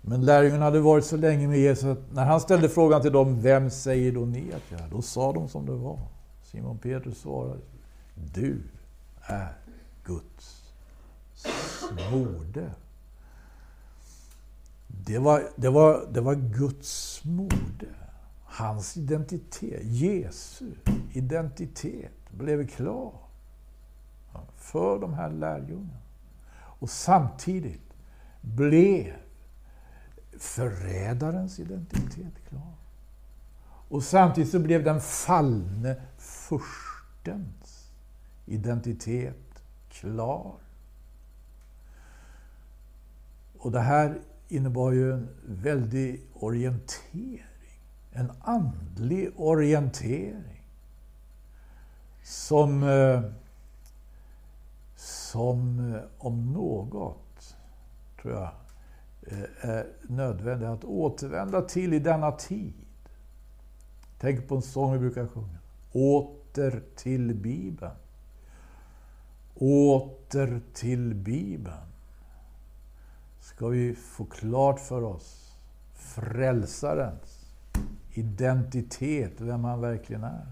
Men 0.00 0.24
lärjungarna 0.24 0.64
hade 0.64 0.80
varit 0.80 1.04
så 1.04 1.16
länge 1.16 1.48
med 1.48 1.58
Jesus 1.58 1.84
att 1.84 2.12
när 2.12 2.24
han 2.24 2.40
ställde 2.40 2.68
frågan 2.68 3.02
till 3.02 3.12
dem, 3.12 3.40
vem 3.40 3.70
säger 3.70 4.12
då 4.12 4.20
ni 4.20 4.52
att 4.56 4.70
jag 4.70 4.80
är? 4.80 4.88
Då 4.90 5.02
sa 5.02 5.32
de 5.32 5.48
som 5.48 5.66
det 5.66 5.72
var. 5.72 5.98
Simon 6.52 6.78
Petrus 6.78 7.18
svarade, 7.18 7.60
du 8.14 8.62
är 9.22 9.52
Guds 10.04 10.72
smorde. 11.34 12.74
Det 14.86 15.18
var, 15.18 15.48
det, 15.56 15.70
var, 15.70 16.06
det 16.12 16.20
var 16.20 16.34
Guds 16.34 17.24
mode. 17.24 17.86
Hans 18.44 18.96
identitet, 18.96 19.84
Jesu 19.84 20.74
identitet, 21.12 22.30
blev 22.30 22.66
klar 22.66 23.12
för 24.56 24.98
de 25.00 25.14
här 25.14 25.30
lärjungarna. 25.30 26.00
Och 26.54 26.90
samtidigt 26.90 27.94
blev 28.40 29.14
förrädarens 30.38 31.58
identitet 31.58 32.34
klar. 32.48 32.74
Och 33.88 34.02
samtidigt 34.02 34.50
så 34.50 34.58
blev 34.58 34.84
den 34.84 35.00
fallne 35.00 35.96
furstens 36.58 37.92
identitet 38.46 39.62
klar. 39.88 40.54
Och 43.58 43.72
det 43.72 43.80
här 43.80 44.20
innebar 44.48 44.92
ju 44.92 45.12
en 45.12 45.28
väldig 45.46 46.26
orientering. 46.34 47.44
En 48.10 48.32
andlig 48.40 49.30
orientering. 49.36 50.62
Som, 52.22 52.82
eh, 52.82 53.22
som 54.96 55.92
eh, 55.94 56.00
om 56.18 56.52
något, 56.52 57.56
tror 58.22 58.34
jag, 58.34 58.50
eh, 59.26 59.70
är 59.70 59.86
nödvändigt 60.02 60.68
att 60.68 60.84
återvända 60.84 61.62
till 61.62 61.92
i 61.92 61.98
denna 61.98 62.32
tid. 62.32 62.74
Tänk 64.18 64.48
på 64.48 64.56
en 64.56 64.62
sång 64.62 64.92
vi 64.92 64.98
brukar 64.98 65.26
sjunga. 65.26 65.58
Åter 66.52 66.82
till 66.96 67.34
Bibeln. 67.34 67.92
Åter 69.54 70.60
till 70.74 71.14
Bibeln 71.14 71.92
ska 73.40 73.68
vi 73.68 73.94
få 73.94 74.24
klart 74.24 74.80
för 74.80 75.02
oss 75.02 75.56
frälsarens 75.94 77.54
identitet, 78.10 79.40
vem 79.40 79.64
han 79.64 79.80
verkligen 79.80 80.24
är. 80.24 80.46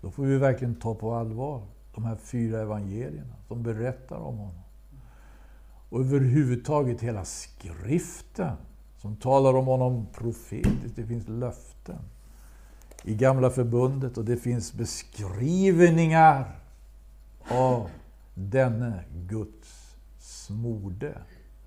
Då 0.00 0.10
får 0.10 0.24
vi 0.24 0.38
verkligen 0.38 0.74
ta 0.74 0.94
på 0.94 1.14
allvar 1.14 1.62
de 1.94 2.04
här 2.04 2.16
fyra 2.16 2.60
evangelierna 2.60 3.34
som 3.48 3.62
berättar 3.62 4.16
om 4.16 4.38
honom. 4.38 4.62
Och 5.90 6.00
överhuvudtaget 6.00 7.00
hela 7.00 7.24
skriften 7.24 8.56
som 8.96 9.16
talar 9.16 9.54
om 9.54 9.66
honom 9.66 10.06
profetiskt. 10.12 10.96
Det 10.96 11.06
finns 11.06 11.28
löften 11.28 11.98
i 13.02 13.14
Gamla 13.14 13.50
Förbundet 13.50 14.18
och 14.18 14.24
det 14.24 14.36
finns 14.36 14.72
beskrivningar 14.72 16.60
av 17.50 17.90
denne 18.34 19.04
Guds 19.28 19.96
smorde. 20.18 21.18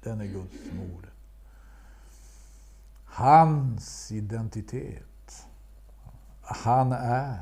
Denne 0.04 0.28
Guds 0.28 0.54
smorde. 0.72 1.08
Hans 3.06 4.12
identitet. 4.12 5.46
Han 6.42 6.92
är 6.92 7.42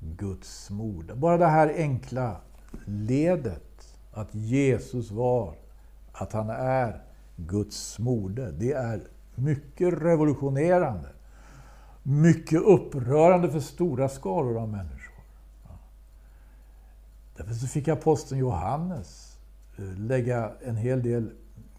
Guds 0.00 0.64
smorde. 0.64 1.14
Bara 1.14 1.36
det 1.36 1.46
här 1.46 1.74
enkla 1.76 2.40
ledet, 2.84 3.96
att 4.12 4.34
Jesus 4.34 5.10
var, 5.10 5.54
att 6.12 6.32
han 6.32 6.50
är 6.50 7.02
Guds 7.36 7.92
smorde, 7.92 8.52
Det 8.52 8.72
är 8.72 9.00
mycket 9.34 9.92
revolutionerande. 9.92 11.08
Mycket 12.02 12.62
upprörande 12.62 13.50
för 13.50 13.60
stora 13.60 14.08
skaror 14.08 14.58
av 14.58 14.68
människor. 14.68 15.24
Därför 17.36 17.54
så 17.54 17.66
fick 17.66 17.88
aposteln 17.88 18.40
Johannes 18.40 19.38
eh, 19.78 19.98
lägga 19.98 20.52
en 20.64 20.76
hel 20.76 21.02
del 21.02 21.30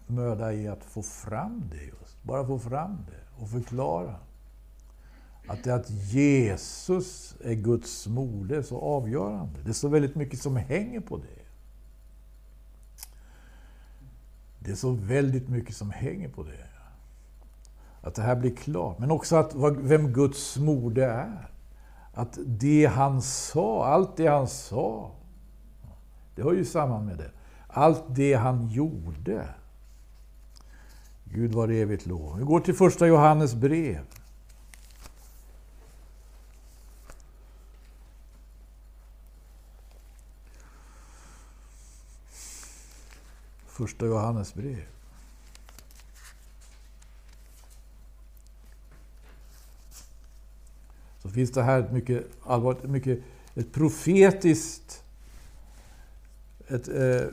möda 0.06 0.52
i 0.52 0.68
att 0.68 0.84
få 0.84 1.02
fram 1.02 1.62
det 1.70 1.84
just. 1.84 2.22
Bara 2.22 2.46
få 2.46 2.58
fram 2.58 2.98
det 3.10 3.42
och 3.42 3.50
förklara. 3.50 4.16
Att 5.46 5.64
det 5.64 5.74
att 5.74 5.90
Jesus 5.90 7.36
är 7.44 7.54
Guds 7.54 8.06
moder 8.06 8.56
är 8.56 8.62
så 8.62 8.80
avgörande. 8.80 9.60
Det 9.64 9.68
är 9.68 9.72
så 9.72 9.88
väldigt 9.88 10.14
mycket 10.14 10.40
som 10.40 10.56
hänger 10.56 11.00
på 11.00 11.16
det. 11.16 11.44
Det 14.58 14.70
är 14.70 14.76
så 14.76 14.90
väldigt 14.90 15.48
mycket 15.48 15.76
som 15.76 15.90
hänger 15.90 16.28
på 16.28 16.42
det. 16.42 16.73
Att 18.04 18.14
det 18.14 18.22
här 18.22 18.36
blir 18.36 18.56
klart. 18.56 18.98
Men 18.98 19.10
också 19.10 19.36
att 19.36 19.54
vem 19.78 20.12
Guds 20.12 20.56
mode 20.56 21.04
är. 21.04 21.50
Att 22.14 22.38
det 22.46 22.86
han 22.86 23.22
sa, 23.22 23.86
allt 23.86 24.16
det 24.16 24.26
han 24.26 24.48
sa, 24.48 25.10
det 26.34 26.42
hör 26.42 26.52
ju 26.52 26.64
samman 26.64 27.06
med 27.06 27.18
det. 27.18 27.30
Allt 27.68 28.04
det 28.08 28.34
han 28.34 28.68
gjorde, 28.68 29.48
Gud 31.24 31.54
var 31.54 31.68
evigt 31.68 32.06
lov. 32.06 32.38
Vi 32.38 32.44
går 32.44 32.60
till 32.60 32.74
första 32.74 33.06
Johannes 33.06 33.54
brev. 33.54 34.00
Första 43.66 44.06
Johannes 44.06 44.54
brev. 44.54 44.93
Så 51.24 51.30
finns 51.30 51.52
det 51.52 51.62
här 51.62 51.80
ett 51.80 51.92
mycket 51.92 52.24
allvarligt, 52.42 52.84
mycket, 52.84 53.18
ett 53.54 53.72
profetiskt 53.72 55.04
ett, 56.68 56.88
eh, 56.88 57.28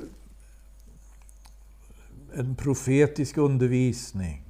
en 2.33 2.55
profetisk 2.55 3.37
undervisning 3.37 4.43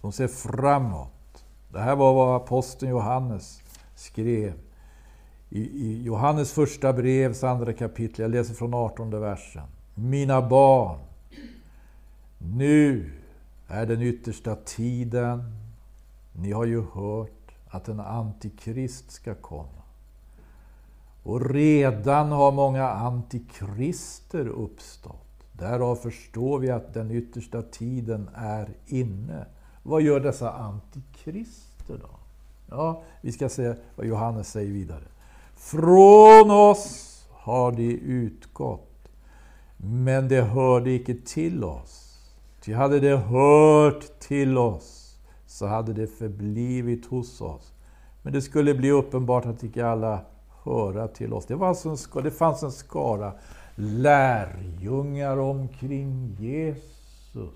som 0.00 0.12
ser 0.12 0.28
framåt. 0.28 1.44
Det 1.72 1.80
här 1.80 1.96
var 1.96 2.14
vad 2.14 2.36
aposteln 2.36 2.90
Johannes 2.90 3.62
skrev 3.94 4.52
i, 5.50 6.02
Johannes 6.02 6.52
första 6.52 6.92
brevs 6.92 7.44
andra 7.44 7.72
kapitel. 7.72 8.22
Jag 8.22 8.30
läser 8.30 8.54
från 8.54 8.74
18 8.74 9.20
versen. 9.20 9.66
Mina 9.94 10.48
barn, 10.48 10.98
nu 12.38 13.10
är 13.68 13.86
den 13.86 14.02
yttersta 14.02 14.56
tiden. 14.56 15.56
Ni 16.32 16.52
har 16.52 16.64
ju 16.64 16.84
hört 16.92 17.35
att 17.76 17.88
en 17.88 18.00
antikrist 18.00 19.10
ska 19.10 19.34
komma. 19.34 19.82
Och 21.22 21.50
redan 21.50 22.32
har 22.32 22.52
många 22.52 22.88
antikrister 22.88 24.48
uppstått. 24.48 25.26
Därav 25.52 25.96
förstår 25.96 26.58
vi 26.58 26.70
att 26.70 26.94
den 26.94 27.10
yttersta 27.10 27.62
tiden 27.62 28.30
är 28.34 28.68
inne. 28.86 29.46
Vad 29.82 30.02
gör 30.02 30.20
dessa 30.20 30.52
antikrister 30.52 31.98
då? 32.02 32.18
Ja, 32.70 33.02
vi 33.20 33.32
ska 33.32 33.48
se 33.48 33.74
vad 33.96 34.06
Johannes 34.06 34.50
säger 34.50 34.72
vidare. 34.72 35.04
Från 35.56 36.50
oss 36.50 37.12
har 37.32 37.72
de 37.72 37.92
utgått, 37.98 39.08
men 39.76 40.28
de 40.28 40.40
hörde 40.40 40.90
icke 40.90 41.14
till 41.14 41.64
oss. 41.64 42.18
Ty 42.60 42.72
hade 42.72 43.00
de 43.00 43.16
hört 43.16 44.18
till 44.18 44.58
oss, 44.58 44.95
så 45.56 45.66
hade 45.66 45.92
det 45.92 46.06
förblivit 46.06 47.06
hos 47.06 47.40
oss. 47.40 47.72
Men 48.22 48.32
det 48.32 48.42
skulle 48.42 48.74
bli 48.74 48.90
uppenbart 48.90 49.46
att 49.46 49.64
icke 49.64 49.86
alla 49.86 50.20
höra 50.64 51.08
till 51.08 51.32
oss. 51.32 51.46
Det, 51.46 51.54
var 51.54 51.68
alltså 51.68 51.88
en, 51.88 52.22
det 52.22 52.30
fanns 52.30 52.62
en 52.62 52.72
skara 52.72 53.32
lärjungar 53.74 55.36
omkring 55.36 56.36
Jesus. 56.40 57.54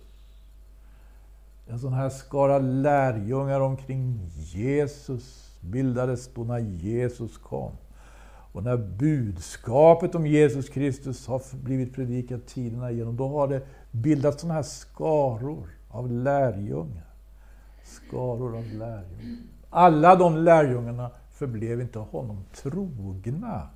En 1.69 1.79
sån 1.79 1.93
här 1.93 2.09
skara 2.09 2.59
lärjungar 2.59 3.61
omkring 3.61 4.21
Jesus 4.37 5.51
bildades 5.61 6.35
då 6.35 6.45
när 6.45 6.59
Jesus 6.59 7.39
kom. 7.39 7.73
Och 8.53 8.63
när 8.63 8.77
budskapet 8.77 10.15
om 10.15 10.27
Jesus 10.27 10.69
Kristus 10.69 11.27
har 11.27 11.43
blivit 11.63 11.95
predikat 11.95 12.47
tiderna 12.47 12.91
igenom, 12.91 13.17
då 13.17 13.29
har 13.29 13.49
det 13.49 13.63
bildats 13.91 14.41
såna 14.41 14.55
här 14.55 14.63
skaror 14.63 15.69
av 15.89 16.11
lärjungar. 16.11 17.10
Skaror 17.91 18.57
av 18.57 18.65
lärjungar. 18.65 19.39
Alla 19.71 20.17
de 20.17 20.37
lärjungarna 20.37 21.11
förblev 21.31 21.81
inte 21.81 21.99
honom 21.99 22.45
trogna. 22.55 23.69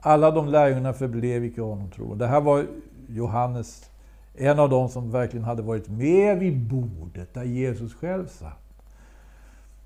Alla 0.00 0.30
de 0.30 0.48
lärjungarna 0.48 0.92
förblev 0.92 1.44
icke 1.44 1.60
honom 1.60 1.90
trogna. 1.90 2.14
Det 2.14 2.26
här 2.26 2.40
var 2.40 2.66
Johannes, 3.08 3.90
en 4.34 4.58
av 4.58 4.70
dem 4.70 4.88
som 4.88 5.10
verkligen 5.10 5.44
hade 5.44 5.62
varit 5.62 5.88
med 5.88 6.38
vid 6.38 6.60
bordet 6.60 7.34
där 7.34 7.44
Jesus 7.44 7.94
själv 7.94 8.26
satt. 8.26 8.84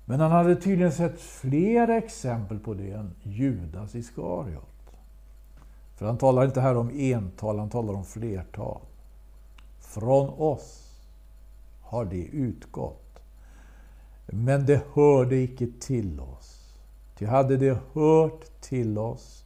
Men 0.05 0.19
han 0.19 0.31
hade 0.31 0.55
tydligen 0.55 0.91
sett 0.91 1.19
fler 1.21 1.87
exempel 1.87 2.59
på 2.59 2.73
det 2.73 2.91
än 2.91 3.15
Judas 3.23 3.95
Iskariot. 3.95 4.75
För 5.95 6.05
han 6.05 6.17
talar 6.17 6.45
inte 6.45 6.61
här 6.61 6.77
om 6.77 6.89
ental, 6.93 7.59
han 7.59 7.69
talar 7.69 7.93
om 7.93 8.03
flertal. 8.03 8.81
Från 9.79 10.29
oss 10.29 10.91
har 11.81 12.05
det 12.05 12.25
utgått. 12.25 13.04
Men 14.25 14.65
det 14.65 14.81
hörde 14.93 15.35
icke 15.35 15.67
till 15.79 16.19
oss. 16.19 16.61
Ty 17.17 17.25
hade 17.25 17.57
det 17.57 17.77
hört 17.93 18.61
till 18.61 18.97
oss 18.97 19.45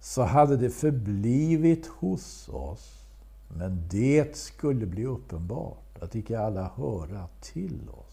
så 0.00 0.22
hade 0.22 0.56
det 0.56 0.70
förblivit 0.70 1.86
hos 1.86 2.48
oss. 2.48 3.04
Men 3.48 3.82
det 3.90 4.36
skulle 4.36 4.86
bli 4.86 5.06
uppenbart 5.06 5.98
att 6.00 6.14
icke 6.14 6.40
alla 6.40 6.70
höra 6.76 7.28
till 7.40 7.88
oss. 7.88 8.12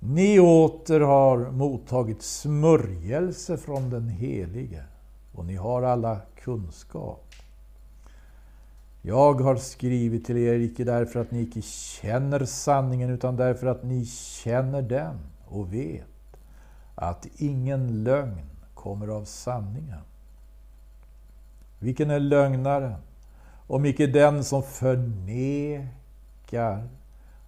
Ni 0.00 0.40
åter 0.40 1.00
har 1.00 1.50
mottagit 1.50 2.22
smörjelse 2.22 3.56
från 3.56 3.90
den 3.90 4.08
Helige 4.08 4.84
och 5.34 5.44
ni 5.44 5.54
har 5.54 5.82
alla 5.82 6.20
kunskap. 6.36 7.32
Jag 9.06 9.40
har 9.40 9.56
skrivit 9.56 10.26
till 10.26 10.36
er, 10.36 10.58
icke 10.58 10.84
därför 10.84 11.20
att 11.20 11.30
ni 11.30 11.40
icke 11.40 11.62
känner 11.62 12.44
sanningen, 12.44 13.10
utan 13.10 13.36
därför 13.36 13.66
att 13.66 13.82
ni 13.82 14.06
känner 14.06 14.82
den 14.82 15.18
och 15.44 15.74
vet 15.74 16.36
att 16.94 17.26
ingen 17.36 18.04
lögn 18.04 18.46
kommer 18.74 19.08
av 19.08 19.24
sanningen. 19.24 20.00
Vilken 21.78 22.10
är 22.10 22.20
lögnaren? 22.20 23.00
Om 23.66 23.84
icke 23.84 24.06
den 24.06 24.44
som 24.44 24.62
förnekar 24.62 25.88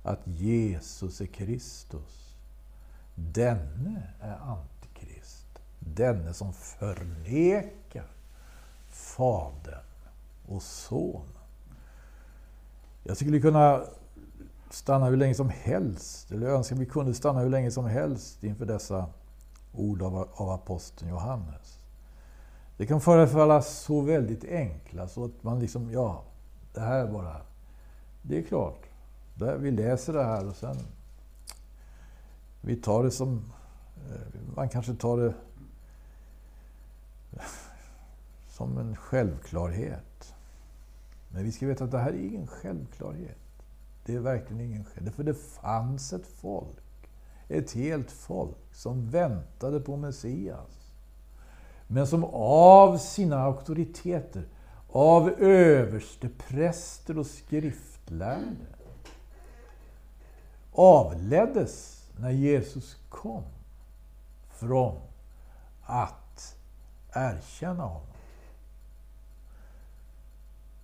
att 0.03 0.21
Jesus 0.25 1.21
är 1.21 1.27
Kristus. 1.27 2.35
Denne 3.15 4.03
är 4.21 4.37
Antikrist. 4.37 5.47
Denne 5.79 6.35
som 6.35 6.53
förnekar 6.53 8.07
Fadern 8.89 9.85
och 10.49 10.63
Sonen. 10.63 11.38
Jag 13.09 13.17
skulle 13.17 13.41
kunna 13.41 13.83
stanna 14.71 15.07
hur 15.07 15.17
länge 15.17 15.35
som 15.35 15.49
helst, 15.49 16.31
eller 16.31 16.47
jag 16.47 16.57
önskar 16.57 16.77
vi 16.77 16.87
kunde 16.87 17.15
stanna 17.15 17.41
hur 17.41 17.51
länge 17.51 17.71
som 17.71 17.85
helst 17.85 18.45
inför 18.45 18.67
dessa 18.67 19.07
ord 19.73 20.03
av, 20.03 20.29
av 20.33 20.51
aposteln 20.51 21.11
Johannes. 21.11 21.79
Det 22.77 22.87
kan 22.87 23.01
förefalla 23.01 23.63
så 23.63 24.01
väldigt 24.01 24.45
enkla 24.45 25.09
så 25.09 25.25
att 25.25 25.43
man 25.43 25.61
liksom, 25.61 25.91
ja, 25.91 26.23
det 26.75 26.81
här 26.81 27.07
är 27.07 27.13
bara... 27.13 27.37
Det 28.23 28.39
är 28.39 28.43
klart, 28.43 28.87
vi 29.59 29.71
läser 29.71 30.13
det 30.13 30.25
här 30.25 30.49
och 30.49 30.57
sen... 30.57 30.77
Vi 32.61 32.77
tar 32.77 33.05
det 33.05 33.11
som... 33.11 33.53
Eh, 33.97 34.55
man 34.57 34.69
kanske 34.69 34.95
tar 34.95 35.17
det 35.17 35.35
som 38.49 38.79
en 38.79 38.97
självklarhet. 38.97 40.35
Men 41.29 41.45
vi 41.45 41.53
ska 41.53 41.67
veta 41.67 41.85
att 41.85 41.91
det 41.91 41.99
här 41.99 42.13
är 42.13 42.27
ingen 42.27 42.47
självklarhet. 42.47 43.39
Det 44.05 44.15
är 44.15 44.21
verkligen 44.21 44.61
ingen 44.61 44.85
självklarhet. 44.85 45.15
För 45.15 45.25
det 45.25 45.35
fanns 45.35 46.13
ett 46.13 46.27
folk, 46.27 47.11
ett 47.49 47.73
helt 47.73 48.11
folk, 48.11 48.57
som 48.73 49.11
väntade 49.11 49.81
på 49.81 49.97
Messias. 49.97 50.93
Men 51.87 52.07
som 52.07 52.25
av 52.25 52.99
sina 52.99 53.43
auktoriteter, 53.43 54.49
av 54.91 55.31
överstepräster 55.31 57.19
och 57.19 57.27
skriftlärde, 57.27 58.67
avleddes 60.73 62.05
när 62.17 62.31
Jesus 62.31 62.97
kom 63.09 63.43
från 64.51 65.01
att 65.83 66.57
erkänna 67.15 67.83
honom. 67.83 68.07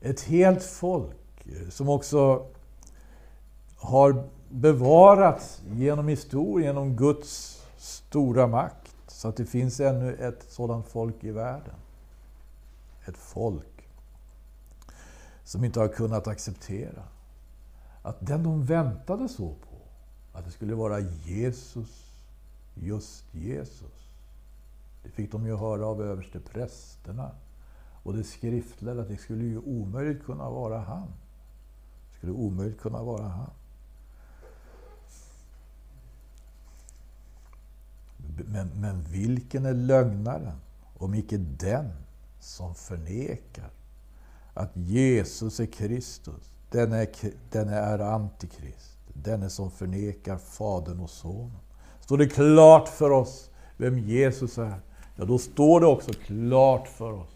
Ett 0.05 0.21
helt 0.21 0.63
folk 0.63 1.47
eh, 1.47 1.69
som 1.69 1.89
också 1.89 2.47
har 3.77 4.29
bevarats 4.49 5.63
genom 5.67 6.09
historien, 6.09 6.67
genom 6.67 6.97
Guds 6.97 7.63
stora 7.77 8.47
makt. 8.47 8.97
Så 9.07 9.29
att 9.29 9.37
det 9.37 9.47
finns 9.47 9.81
ännu 9.81 10.15
ett 10.15 10.47
sådant 10.49 10.89
folk 10.89 11.25
i 11.25 11.31
världen. 11.31 11.75
Ett 13.07 13.17
folk 13.17 13.89
som 15.45 15.65
inte 15.65 15.81
har 15.81 15.89
kunnat 15.89 16.27
acceptera 16.27 17.03
att 18.03 18.27
den 18.27 18.43
de 18.43 18.65
väntade 18.65 19.29
så 19.29 19.49
på, 19.49 19.77
att 20.33 20.45
det 20.45 20.51
skulle 20.51 20.75
vara 20.75 21.01
Jesus, 21.25 22.13
just 22.75 23.35
Jesus. 23.35 24.09
Det 25.03 25.11
fick 25.11 25.33
de 25.33 25.47
ju 25.47 25.57
höra 25.57 25.87
av 25.87 26.03
översteprästerna 26.03 27.31
och 28.05 28.15
det 28.15 28.25
skriftlärda 28.25 29.03
att 29.03 29.09
det 29.09 29.17
skulle 29.17 29.45
ju 29.45 29.59
omöjligt 29.59 30.25
kunna 30.25 30.51
vara 30.51 30.79
han. 30.79 31.09
Det 32.11 32.17
skulle 32.17 32.33
omöjligt 32.33 32.81
kunna 32.81 33.03
vara 33.03 33.29
han. 33.29 33.51
Men, 38.47 38.69
men 38.69 39.03
vilken 39.03 39.67
är 39.67 39.75
lögnaren 39.75 40.57
om 40.99 41.15
icke 41.15 41.37
den 41.37 41.91
som 42.41 42.75
förnekar 42.75 43.71
att 44.55 44.71
Jesus 44.77 45.61
är 45.61 45.67
Kristus? 45.67 46.51
Den 46.71 46.93
är, 46.93 47.09
den 47.51 47.69
är 47.69 47.99
antikrist. 47.99 48.99
Denne 49.13 49.51
som 49.51 49.71
förnekar 49.71 50.37
Fadern 50.37 51.01
och 51.01 51.11
Sonen. 51.11 51.59
Står 52.01 52.19
det 52.19 52.27
klart 52.27 52.89
för 52.89 53.11
oss 53.11 53.51
vem 53.77 53.99
Jesus 53.99 54.59
är, 54.59 54.81
ja 55.17 55.25
då 55.25 55.39
står 55.39 55.81
det 55.81 55.87
också 55.87 56.13
klart 56.13 56.89
för 56.89 57.13
oss 57.13 57.34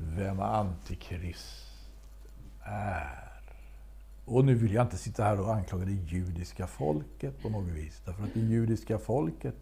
vem 0.00 0.40
Antikrist 0.40 1.66
är. 2.62 3.28
Och 4.24 4.44
nu 4.44 4.54
vill 4.54 4.72
jag 4.72 4.84
inte 4.84 4.96
sitta 4.96 5.24
här 5.24 5.40
och 5.40 5.54
anklaga 5.54 5.84
det 5.84 5.92
judiska 5.92 6.66
folket 6.66 7.42
på 7.42 7.48
något 7.48 7.68
vis. 7.68 8.02
Därför 8.04 8.24
att 8.24 8.34
det 8.34 8.40
judiska 8.40 8.98
folket 8.98 9.54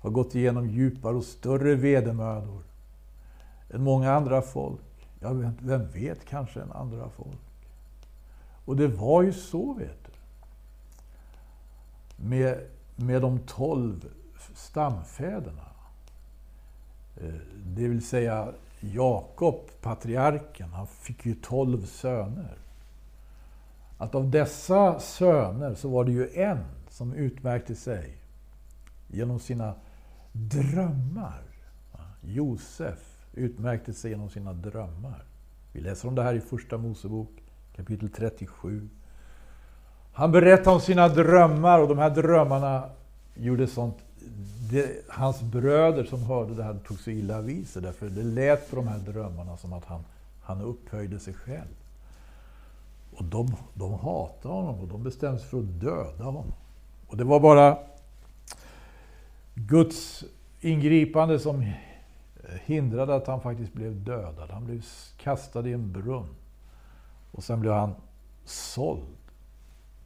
har 0.00 0.10
gått 0.10 0.34
igenom 0.34 0.68
djupare 0.68 1.16
och 1.16 1.24
större 1.24 1.74
vedermödor 1.74 2.62
än 3.70 3.82
många 3.82 4.12
andra 4.12 4.42
folk. 4.42 5.08
Ja, 5.20 5.32
vem 5.60 5.90
vet, 5.90 6.24
kanske 6.24 6.62
än 6.62 6.72
andra 6.72 7.08
folk. 7.08 7.40
Och 8.64 8.76
det 8.76 8.88
var 8.88 9.22
ju 9.22 9.32
så, 9.32 9.72
vet 9.72 10.04
du. 10.04 10.12
Med, 12.28 12.66
med 12.96 13.22
de 13.22 13.38
tolv 13.38 14.08
stamfäderna. 14.54 15.66
Eh, 17.16 17.34
det 17.66 17.88
vill 17.88 18.06
säga 18.06 18.52
Jakob, 18.92 19.70
patriarken, 19.80 20.72
han 20.72 20.86
fick 20.86 21.26
ju 21.26 21.34
tolv 21.34 21.86
söner. 21.86 22.58
Att 23.98 24.14
av 24.14 24.30
dessa 24.30 25.00
söner 25.00 25.74
så 25.74 25.88
var 25.88 26.04
det 26.04 26.12
ju 26.12 26.28
en 26.34 26.64
som 26.88 27.12
utmärkte 27.12 27.74
sig 27.74 28.16
genom 29.08 29.40
sina 29.40 29.74
drömmar. 30.32 31.42
Josef 32.20 33.26
utmärkte 33.34 33.92
sig 33.92 34.10
genom 34.10 34.30
sina 34.30 34.52
drömmar. 34.52 35.24
Vi 35.72 35.80
läser 35.80 36.08
om 36.08 36.14
det 36.14 36.22
här 36.22 36.34
i 36.34 36.40
Första 36.40 36.78
Mosebok 36.78 37.30
kapitel 37.76 38.08
37. 38.08 38.88
Han 40.12 40.32
berättade 40.32 40.76
om 40.76 40.80
sina 40.80 41.08
drömmar 41.08 41.78
och 41.78 41.88
de 41.88 41.98
här 41.98 42.10
drömmarna 42.10 42.90
gjorde 43.34 43.66
sånt 43.66 44.03
det, 44.70 45.04
hans 45.08 45.42
bröder 45.42 46.04
som 46.04 46.22
hörde 46.22 46.54
det 46.54 46.62
här 46.62 46.78
tog 46.86 46.98
så 46.98 47.10
illa 47.10 47.40
vid 47.40 47.68
sig 47.68 47.82
därför 47.82 48.08
det 48.08 48.22
lät 48.22 48.70
på 48.70 48.76
de 48.76 48.88
här 48.88 48.98
drömmarna 48.98 49.56
som 49.56 49.72
att 49.72 49.84
han, 49.84 50.04
han 50.42 50.60
upphöjde 50.60 51.18
sig 51.18 51.34
själv. 51.34 51.74
Och 53.14 53.24
de, 53.24 53.56
de 53.74 53.94
hatade 53.94 54.54
honom 54.54 54.80
och 54.80 54.88
de 54.88 55.02
bestämde 55.02 55.38
sig 55.40 55.48
för 55.48 55.58
att 55.58 55.80
döda 55.80 56.24
honom. 56.24 56.52
Och 57.06 57.16
det 57.16 57.24
var 57.24 57.40
bara 57.40 57.78
Guds 59.54 60.24
ingripande 60.60 61.38
som 61.38 61.72
hindrade 62.64 63.14
att 63.14 63.26
han 63.26 63.40
faktiskt 63.40 63.72
blev 63.72 64.04
dödad. 64.04 64.50
Han 64.50 64.64
blev 64.64 64.82
kastad 65.16 65.68
i 65.68 65.72
en 65.72 65.92
brunn. 65.92 66.28
Och 67.32 67.44
sen 67.44 67.60
blev 67.60 67.72
han 67.72 67.94
såld 68.44 69.16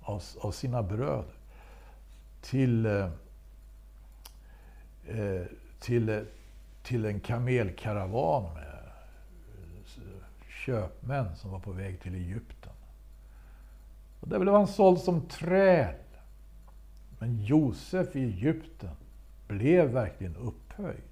av, 0.01 0.23
av 0.41 0.53
sina 0.53 0.83
bröder 0.83 1.35
till 2.41 2.87
eh, 2.87 3.09
eh, 5.09 5.47
till, 5.81 6.25
till 6.83 7.05
en 7.05 7.21
kamelkaravan 7.21 8.43
med 8.55 8.63
eh, 8.63 10.03
köpmän 10.67 11.37
som 11.37 11.51
var 11.51 11.59
på 11.59 11.73
väg 11.73 12.01
till 12.01 12.15
Egypten. 12.15 12.73
Och 14.21 14.29
där 14.29 14.39
blev 14.39 14.55
han 14.55 14.67
såld 14.67 15.01
som 15.01 15.21
träl. 15.21 15.95
Men 17.19 17.45
Josef 17.45 18.17
i 18.17 18.25
Egypten 18.25 18.91
blev 19.49 19.91
verkligen 19.91 20.37
upphöjd. 20.37 21.03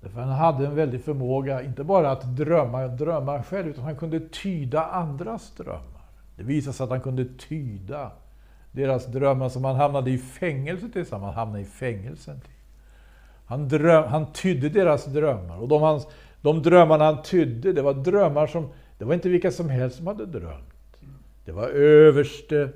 Därför 0.00 0.20
han 0.20 0.32
hade 0.32 0.66
en 0.66 0.74
väldig 0.74 1.04
förmåga, 1.04 1.62
inte 1.62 1.84
bara 1.84 2.10
att 2.10 2.36
drömma 2.36 2.86
drömmar 2.86 3.42
själv, 3.42 3.68
utan 3.68 3.84
han 3.84 3.96
kunde 3.96 4.28
tyda 4.28 4.84
andras 4.86 5.52
drömmar. 5.56 6.02
Det 6.36 6.42
visade 6.42 6.74
sig 6.74 6.84
att 6.84 6.90
han 6.90 7.00
kunde 7.00 7.24
tyda 7.24 8.12
deras 8.78 9.06
drömmar 9.06 9.48
som 9.48 9.64
han 9.64 9.76
hamnade 9.76 10.10
i 10.10 10.18
fängelse 10.18 10.88
tillsammans. 10.92 11.34
Han 11.34 11.46
hamnade 11.46 11.62
i 11.62 11.66
fängelsen. 11.66 12.40
Han, 13.46 13.68
dröm, 13.68 14.04
han 14.08 14.32
tydde 14.32 14.68
deras 14.68 15.04
drömmar. 15.04 15.58
Och 15.58 15.68
de, 15.68 15.82
hans, 15.82 16.06
de 16.40 16.62
drömmarna 16.62 17.04
han 17.04 17.22
tydde, 17.22 17.72
det 17.72 17.82
var 17.82 17.94
drömmar 17.94 18.46
som... 18.46 18.68
Det 18.98 19.04
var 19.04 19.14
inte 19.14 19.28
vilka 19.28 19.50
som 19.50 19.68
helst 19.68 19.96
som 19.96 20.06
hade 20.06 20.26
drömt. 20.26 20.96
Det 21.44 21.52
var 21.52 21.68
överste, 21.68 22.70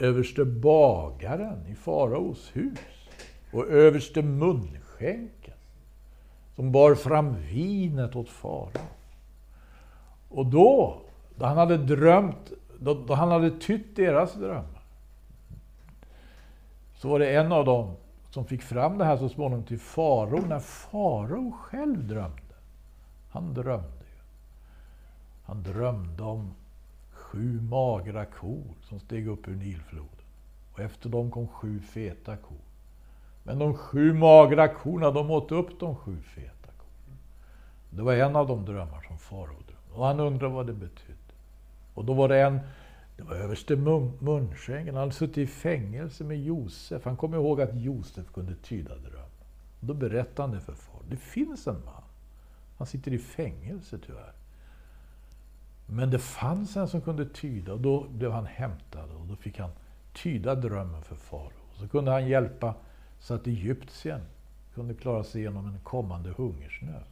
överste 0.00 0.44
bagaren 0.44 1.66
i 1.66 1.74
faraos 1.74 2.50
hus. 2.52 2.78
Och 3.52 3.68
överste 3.68 4.22
munskänken. 4.22 5.54
Som 6.56 6.72
bar 6.72 6.94
fram 6.94 7.36
vinet 7.50 8.16
åt 8.16 8.28
farao. 8.28 8.70
Och 10.28 10.46
då, 10.46 10.96
då 11.36 11.44
han 11.44 11.56
hade 11.56 11.76
drömt, 11.76 12.52
då, 12.78 12.94
då 12.94 13.14
han 13.14 13.30
hade 13.30 13.50
tytt 13.50 13.96
deras 13.96 14.34
drömmar. 14.34 14.71
Så 17.02 17.08
var 17.08 17.18
det 17.18 17.36
en 17.36 17.52
av 17.52 17.64
dem 17.64 17.96
som 18.30 18.44
fick 18.44 18.62
fram 18.62 18.98
det 18.98 19.04
här 19.04 19.16
så 19.16 19.28
småningom 19.28 19.64
till 19.64 19.78
farao, 19.78 20.46
när 20.46 20.58
farao 20.60 21.52
själv 21.52 22.08
drömde. 22.08 22.54
Han 23.30 23.54
drömde 23.54 24.04
ju. 24.04 24.22
Han 25.44 25.62
drömde 25.62 26.22
om 26.22 26.54
sju 27.10 27.60
magra 27.60 28.24
kor 28.24 28.64
som 28.82 29.00
steg 29.00 29.28
upp 29.28 29.48
ur 29.48 29.56
Nilfloden. 29.56 30.26
Och 30.72 30.80
efter 30.80 31.08
dem 31.08 31.30
kom 31.30 31.48
sju 31.48 31.80
feta 31.80 32.36
kor. 32.36 32.64
Men 33.42 33.58
de 33.58 33.74
sju 33.74 34.12
magra 34.12 34.68
korna, 34.68 35.10
de 35.10 35.30
åt 35.30 35.52
upp 35.52 35.80
de 35.80 35.96
sju 35.96 36.22
feta 36.22 36.68
korna. 36.78 37.16
Det 37.90 38.02
var 38.02 38.14
en 38.14 38.36
av 38.36 38.46
de 38.46 38.64
drömmar 38.64 39.04
som 39.08 39.18
farao 39.18 39.46
drömde. 39.46 39.94
Och 39.94 40.06
han 40.06 40.20
undrade 40.20 40.54
vad 40.54 40.66
det 40.66 40.72
betydde. 40.72 41.34
Och 41.94 42.04
då 42.04 42.14
var 42.14 42.28
det 42.28 42.40
en 42.40 42.60
det 43.22 43.28
var 43.28 43.36
överste 43.36 43.76
Munschengen. 44.20 44.94
Han 44.94 45.02
hade 45.02 45.12
suttit 45.12 45.38
i 45.38 45.46
fängelse 45.46 46.24
med 46.24 46.42
Josef. 46.42 47.04
Han 47.04 47.16
kom 47.16 47.34
ihåg 47.34 47.60
att 47.60 47.80
Josef 47.80 48.32
kunde 48.32 48.54
tyda 48.54 48.96
drömmar. 48.96 49.28
Då 49.80 49.94
berättade 49.94 50.42
han 50.42 50.50
det 50.50 50.60
för 50.60 50.74
far. 50.74 51.00
Det 51.10 51.16
finns 51.16 51.66
en 51.66 51.84
man. 51.84 52.02
Han 52.78 52.86
sitter 52.86 53.12
i 53.12 53.18
fängelse 53.18 53.98
tyvärr. 54.06 54.32
Men 55.86 56.10
det 56.10 56.18
fanns 56.18 56.76
en 56.76 56.88
som 56.88 57.00
kunde 57.00 57.28
tyda 57.28 57.72
och 57.72 57.80
då 57.80 58.08
blev 58.08 58.32
han 58.32 58.46
hämtad 58.46 59.10
och 59.10 59.26
då 59.26 59.36
fick 59.36 59.58
han 59.58 59.70
tyda 60.12 60.54
drömmen 60.54 61.02
för 61.02 61.16
farao. 61.16 61.50
Så 61.72 61.88
kunde 61.88 62.10
han 62.10 62.28
hjälpa 62.28 62.74
så 63.20 63.34
att 63.34 63.46
Egyptien 63.46 64.20
kunde 64.74 64.94
klara 64.94 65.24
sig 65.24 65.40
igenom 65.40 65.66
en 65.66 65.78
kommande 65.78 66.30
hungersnöd. 66.30 67.04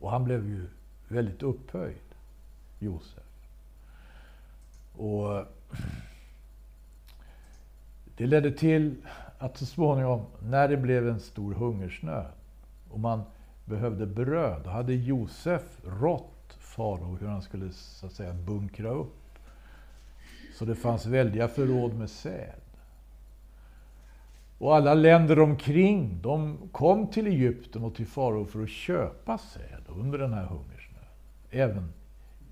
Och 0.00 0.10
han 0.10 0.24
blev 0.24 0.46
ju 0.46 0.68
väldigt 1.08 1.42
upphöjd, 1.42 2.14
Josef. 2.78 3.21
Och 4.92 5.44
det 8.16 8.26
ledde 8.26 8.52
till 8.52 8.96
att 9.38 9.56
så 9.56 9.66
småningom, 9.66 10.26
när 10.42 10.68
det 10.68 10.76
blev 10.76 11.08
en 11.08 11.20
stor 11.20 11.54
hungersnöd 11.54 12.32
och 12.90 13.00
man 13.00 13.22
behövde 13.64 14.06
bröd, 14.06 14.60
då 14.64 14.70
hade 14.70 14.94
Josef 14.94 15.80
rått 15.84 16.56
farao 16.58 17.16
hur 17.20 17.26
han 17.26 17.42
skulle 17.42 17.72
så 17.72 18.06
att 18.06 18.12
säga 18.12 18.32
bunkra 18.34 18.88
upp. 18.88 19.38
Så 20.54 20.64
det 20.64 20.74
fanns 20.74 21.06
väldiga 21.06 21.48
förråd 21.48 21.94
med 21.94 22.10
säd. 22.10 22.60
Och 24.58 24.76
alla 24.76 24.94
länder 24.94 25.38
omkring, 25.38 26.18
de 26.22 26.58
kom 26.72 27.06
till 27.06 27.26
Egypten 27.26 27.84
och 27.84 27.94
till 27.94 28.06
farao 28.06 28.44
för 28.44 28.62
att 28.62 28.68
köpa 28.68 29.38
säd 29.38 29.82
under 29.88 30.18
den 30.18 30.32
här 30.32 30.44
hungersnöden. 30.44 31.08
Även, 31.50 31.92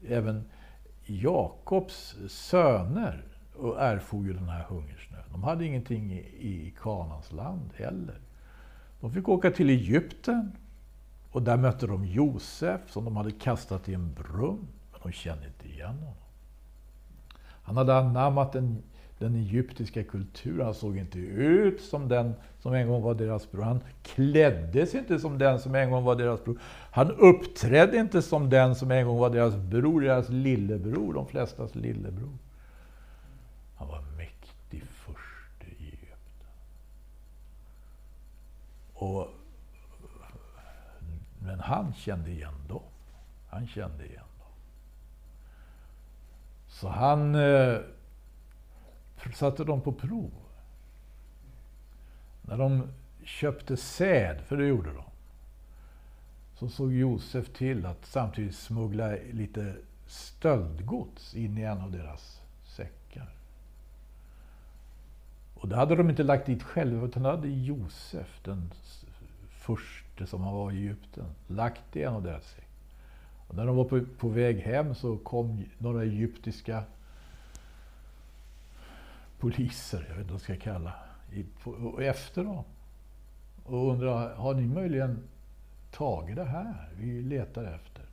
även 0.08 0.44
Jakobs 1.18 2.16
söner 2.28 3.24
erfor 3.78 4.26
ju 4.26 4.32
den 4.32 4.48
här 4.48 4.62
hungersnöden. 4.62 5.26
De 5.32 5.42
hade 5.42 5.64
ingenting 5.64 6.12
i, 6.12 6.18
i 6.38 6.74
Kanans 6.82 7.32
land 7.32 7.70
heller. 7.76 8.20
De 9.00 9.12
fick 9.12 9.28
åka 9.28 9.50
till 9.50 9.70
Egypten 9.70 10.56
och 11.30 11.42
där 11.42 11.56
mötte 11.56 11.86
de 11.86 12.04
Josef 12.04 12.80
som 12.90 13.04
de 13.04 13.16
hade 13.16 13.32
kastat 13.32 13.88
i 13.88 13.94
en 13.94 14.14
brunn. 14.14 14.68
Men 14.92 15.00
de 15.02 15.12
kände 15.12 15.46
inte 15.46 15.68
igen 15.68 15.98
honom. 15.98 16.14
Han 17.62 17.76
hade 17.76 17.96
anammat 17.96 18.54
en 18.54 18.82
den 19.20 19.34
egyptiska 19.34 20.04
kulturen. 20.04 20.64
Han 20.64 20.74
såg 20.74 20.96
inte 20.96 21.18
ut 21.18 21.80
som 21.80 22.08
den 22.08 22.34
som 22.58 22.74
en 22.74 22.88
gång 22.88 23.02
var 23.02 23.14
deras 23.14 23.50
bror. 23.50 23.62
Han 23.62 23.80
klädde 24.02 24.86
sig 24.86 25.00
inte 25.00 25.18
som 25.18 25.38
den 25.38 25.60
som 25.60 25.74
en 25.74 25.90
gång 25.90 26.04
var 26.04 26.16
deras 26.16 26.44
bror. 26.44 26.58
Han 26.90 27.10
uppträdde 27.10 27.96
inte 27.96 28.22
som 28.22 28.50
den 28.50 28.74
som 28.74 28.90
en 28.90 29.06
gång 29.06 29.18
var 29.18 29.30
deras 29.30 29.56
bror, 29.56 30.00
deras 30.00 30.28
lillebror, 30.28 31.14
de 31.14 31.26
flestas 31.26 31.74
lillebror. 31.74 32.38
Han 33.76 33.88
var 33.88 34.02
mäktig 34.16 34.82
först 34.82 35.64
i 35.78 35.84
Egypten. 35.84 36.48
Och, 38.94 39.28
men 41.42 41.60
han 41.60 41.92
kände 41.94 42.30
igen 42.30 42.54
dem. 42.68 42.82
Han 43.48 43.66
kände 43.66 44.04
igen 44.06 44.24
dem. 44.38 44.52
Så 46.68 46.88
han 46.88 47.34
eh, 47.34 47.78
satte 49.34 49.64
dem 49.64 49.80
på 49.80 49.92
prov. 49.92 50.30
När 52.42 52.58
de 52.58 52.88
köpte 53.24 53.76
säd, 53.76 54.40
för 54.40 54.56
det 54.56 54.66
gjorde 54.66 54.92
de, 54.92 55.04
så 56.54 56.68
såg 56.68 56.92
Josef 56.92 57.52
till 57.52 57.86
att 57.86 58.06
samtidigt 58.06 58.54
smuggla 58.54 59.16
lite 59.32 59.76
stöldgods 60.06 61.34
in 61.34 61.58
i 61.58 61.62
en 61.62 61.80
av 61.80 61.90
deras 61.90 62.40
säckar. 62.64 63.28
Och 65.54 65.68
det 65.68 65.76
hade 65.76 65.96
de 65.96 66.10
inte 66.10 66.22
lagt 66.22 66.46
dit 66.46 66.62
själva, 66.62 67.06
utan 67.06 67.22
det 67.22 67.28
hade 67.28 67.48
Josef, 67.48 68.40
den 68.44 68.70
första 69.50 70.26
som 70.26 70.42
han 70.42 70.54
var 70.54 70.72
i 70.72 70.76
Egypten, 70.76 71.26
lagt 71.46 71.96
i 71.96 72.02
en 72.02 72.14
av 72.14 72.22
deras 72.22 72.44
säckar. 72.44 72.64
Och 73.48 73.56
när 73.56 73.66
de 73.66 73.76
var 73.76 73.84
på, 73.84 74.00
på 74.18 74.28
väg 74.28 74.60
hem 74.60 74.94
så 74.94 75.16
kom 75.16 75.64
några 75.78 76.02
egyptiska 76.02 76.82
poliser, 79.40 80.06
jag 80.08 80.14
vet 80.14 80.20
inte 80.20 80.32
vad 80.32 80.40
jag 80.40 80.40
ska 80.40 80.56
kalla, 80.56 80.94
i, 81.32 81.44
på, 81.62 82.00
efter 82.00 82.44
dem. 82.44 82.64
Och 83.64 83.90
undrar, 83.92 84.34
har 84.34 84.54
ni 84.54 84.66
möjligen 84.66 85.28
tagit 85.90 86.36
det 86.36 86.44
här? 86.44 86.88
Vi 86.96 87.22
letar 87.22 87.64
efter. 87.64 88.04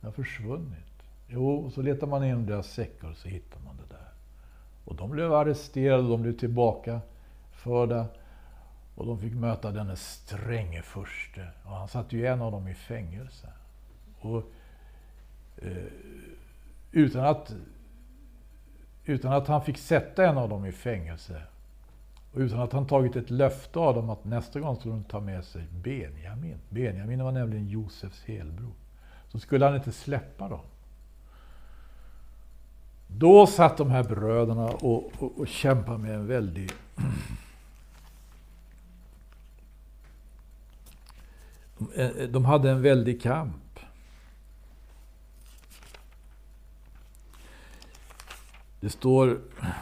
Det 0.00 0.06
har 0.06 0.12
försvunnit. 0.12 1.02
Jo, 1.28 1.56
och 1.56 1.72
så 1.72 1.82
letar 1.82 2.06
man 2.06 2.24
igenom 2.24 2.46
deras 2.46 2.66
säckar 2.66 3.08
och 3.10 3.16
så 3.16 3.28
hittar 3.28 3.60
man 3.60 3.76
det 3.76 3.94
där. 3.94 4.08
Och 4.84 4.96
de 4.96 5.10
blev 5.10 5.32
arresterade, 5.32 6.08
de 6.08 6.22
blev 6.22 6.38
tillbakaförda. 6.38 8.06
Och 8.94 9.06
de 9.06 9.18
fick 9.18 9.34
möta 9.34 9.70
denne 9.70 9.96
stränge 9.96 10.82
furste. 10.82 11.48
Och 11.64 11.70
han 11.70 11.88
satte 11.88 12.16
ju 12.16 12.26
en 12.26 12.42
av 12.42 12.52
dem 12.52 12.68
i 12.68 12.74
fängelse. 12.74 13.48
Och, 14.20 14.42
eh, 15.56 15.92
utan 16.92 17.24
att 17.24 17.54
utan 19.04 19.32
att 19.32 19.48
han 19.48 19.64
fick 19.64 19.78
sätta 19.78 20.26
en 20.26 20.38
av 20.38 20.48
dem 20.48 20.66
i 20.66 20.72
fängelse. 20.72 21.42
Och 22.32 22.40
utan 22.40 22.60
att 22.60 22.72
han 22.72 22.86
tagit 22.86 23.16
ett 23.16 23.30
löfte 23.30 23.78
av 23.78 23.94
dem 23.94 24.10
att 24.10 24.24
nästa 24.24 24.60
gång 24.60 24.76
skulle 24.76 24.94
de 24.94 25.04
ta 25.04 25.20
med 25.20 25.44
sig 25.44 25.64
Benjamin. 25.70 26.58
Benjamin 26.68 27.24
var 27.24 27.32
nämligen 27.32 27.68
Josefs 27.68 28.24
helbror. 28.24 28.72
Så 29.28 29.38
skulle 29.38 29.64
han 29.64 29.74
inte 29.74 29.92
släppa 29.92 30.48
dem. 30.48 30.60
Då 33.06 33.46
satt 33.46 33.76
de 33.76 33.90
här 33.90 34.04
bröderna 34.04 34.64
och, 34.64 35.12
och, 35.18 35.38
och 35.38 35.48
kämpade 35.48 35.98
med 35.98 36.14
en 36.14 36.26
väldig... 36.26 36.70
De, 41.78 42.26
de 42.32 42.44
hade 42.44 42.70
en 42.70 42.82
väldig 42.82 43.22
kamp. 43.22 43.63
Det 48.84 48.90
står 48.90 49.38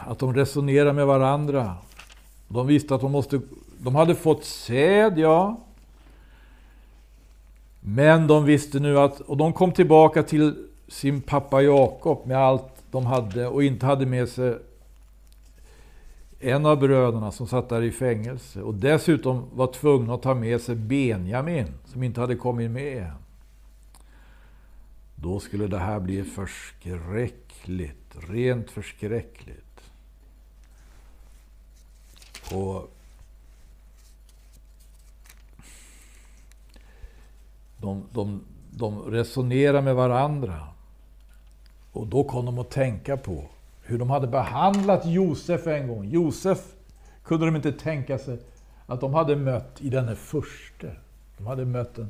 att 0.07 0.19
de 0.19 0.33
resonerar 0.33 0.93
med 0.93 1.07
varandra. 1.07 1.75
De 2.47 2.67
visste 2.67 2.95
att 2.95 3.01
de 3.01 3.11
måste... 3.11 3.41
De 3.77 3.95
hade 3.95 4.15
fått 4.15 4.43
säd, 4.43 5.19
ja. 5.19 5.59
Men 7.79 8.27
de 8.27 8.45
visste 8.45 8.79
nu 8.79 8.99
att... 8.99 9.19
Och 9.19 9.37
de 9.37 9.53
kom 9.53 9.71
tillbaka 9.71 10.23
till 10.23 10.67
sin 10.87 11.21
pappa 11.21 11.61
Jakob 11.61 12.25
med 12.25 12.37
allt 12.37 12.83
de 12.91 13.05
hade 13.05 13.47
och 13.47 13.63
inte 13.63 13.85
hade 13.85 14.05
med 14.05 14.29
sig 14.29 14.57
en 16.39 16.65
av 16.65 16.79
bröderna 16.79 17.31
som 17.31 17.47
satt 17.47 17.69
där 17.69 17.81
i 17.81 17.91
fängelse. 17.91 18.61
Och 18.61 18.73
dessutom 18.73 19.43
var 19.53 19.67
tvungna 19.67 20.13
att 20.13 20.21
ta 20.21 20.33
med 20.33 20.61
sig 20.61 20.75
Benjamin 20.75 21.67
som 21.85 22.03
inte 22.03 22.21
hade 22.21 22.35
kommit 22.35 22.71
med 22.71 22.97
än. 22.97 23.22
Då 25.23 25.39
skulle 25.39 25.67
det 25.67 25.79
här 25.79 25.99
bli 25.99 26.23
förskräckligt 26.23 28.15
rent 28.29 28.71
förskräckligt. 28.71 29.91
Och 32.51 32.91
de, 37.77 38.03
de, 38.11 38.41
de 38.71 39.11
resonerar 39.11 39.81
med 39.81 39.95
varandra. 39.95 40.67
Och 41.91 42.07
då 42.07 42.23
kom 42.23 42.45
de 42.45 42.59
att 42.59 42.71
tänka 42.71 43.17
på 43.17 43.49
hur 43.81 43.99
de 43.99 44.09
hade 44.09 44.27
behandlat 44.27 45.05
Josef 45.05 45.67
en 45.67 45.87
gång. 45.87 46.05
Josef 46.05 46.73
kunde 47.23 47.45
de 47.45 47.55
inte 47.55 47.71
tänka 47.71 48.17
sig 48.17 48.39
att 48.85 49.01
de 49.01 49.13
hade 49.13 49.35
mött 49.35 49.81
i 49.81 49.89
denne 49.89 50.15
förste. 50.15 50.95
De 51.37 51.47
hade 51.47 51.65
mött 51.65 51.95
den, 51.95 52.09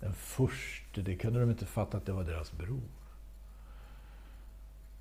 den 0.00 0.14
förste, 0.14 1.02
det 1.02 1.16
kunde 1.16 1.40
de 1.40 1.50
inte 1.50 1.66
fatta 1.66 1.96
att 1.96 2.06
det 2.06 2.12
var 2.12 2.24
deras 2.24 2.52
bror. 2.52 2.88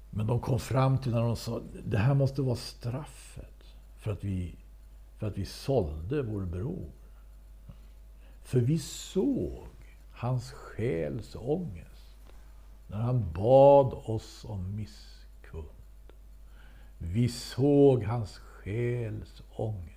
Men 0.10 0.28
de 0.28 0.39
kom 0.39 0.60
fram 0.60 0.98
till 0.98 1.12
när 1.12 1.22
de 1.22 1.36
sa, 1.36 1.62
det 1.86 1.98
här 1.98 2.14
måste 2.14 2.41
vara 2.41 2.56
straffet 2.56 3.76
för 3.98 4.12
att 4.12 4.24
vi, 4.24 4.56
för 5.18 5.28
att 5.28 5.38
vi 5.38 5.46
sålde 5.46 6.22
vår 6.22 6.46
bror. 6.46 6.91
För 8.43 8.60
vi 8.60 8.80
såg 8.80 9.68
hans 10.12 10.52
själs 10.52 11.36
ångest 11.36 12.18
när 12.88 12.98
han 12.98 13.32
bad 13.34 13.93
oss 13.93 14.46
om 14.46 14.76
misskund. 14.76 15.70
Vi 16.98 17.30
såg 17.30 18.04
hans 18.04 18.38
själs 18.38 19.41
ångest 19.56 19.96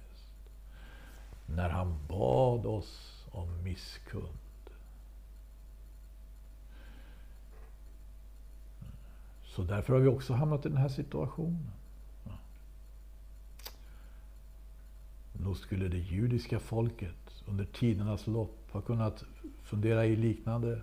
när 1.46 1.68
han 1.68 1.99
bad 2.09 2.66
oss 2.66 3.24
om 3.30 3.62
misskund. 3.62 4.38
Så 9.59 9.64
därför 9.64 9.92
har 9.92 10.00
vi 10.00 10.09
också 10.09 10.34
hamnat 10.34 10.66
i 10.66 10.68
den 10.68 10.78
här 10.78 10.88
situationen. 10.88 11.70
Nog 15.32 15.56
skulle 15.56 15.88
det 15.88 15.98
judiska 15.98 16.61
folket 16.61 17.44
under 17.46 17.64
tidernas 17.64 18.26
lopp 18.26 18.72
ha 18.72 18.80
kunnat 18.80 19.24
fundera 19.62 20.06
i 20.06 20.16
liknande 20.16 20.80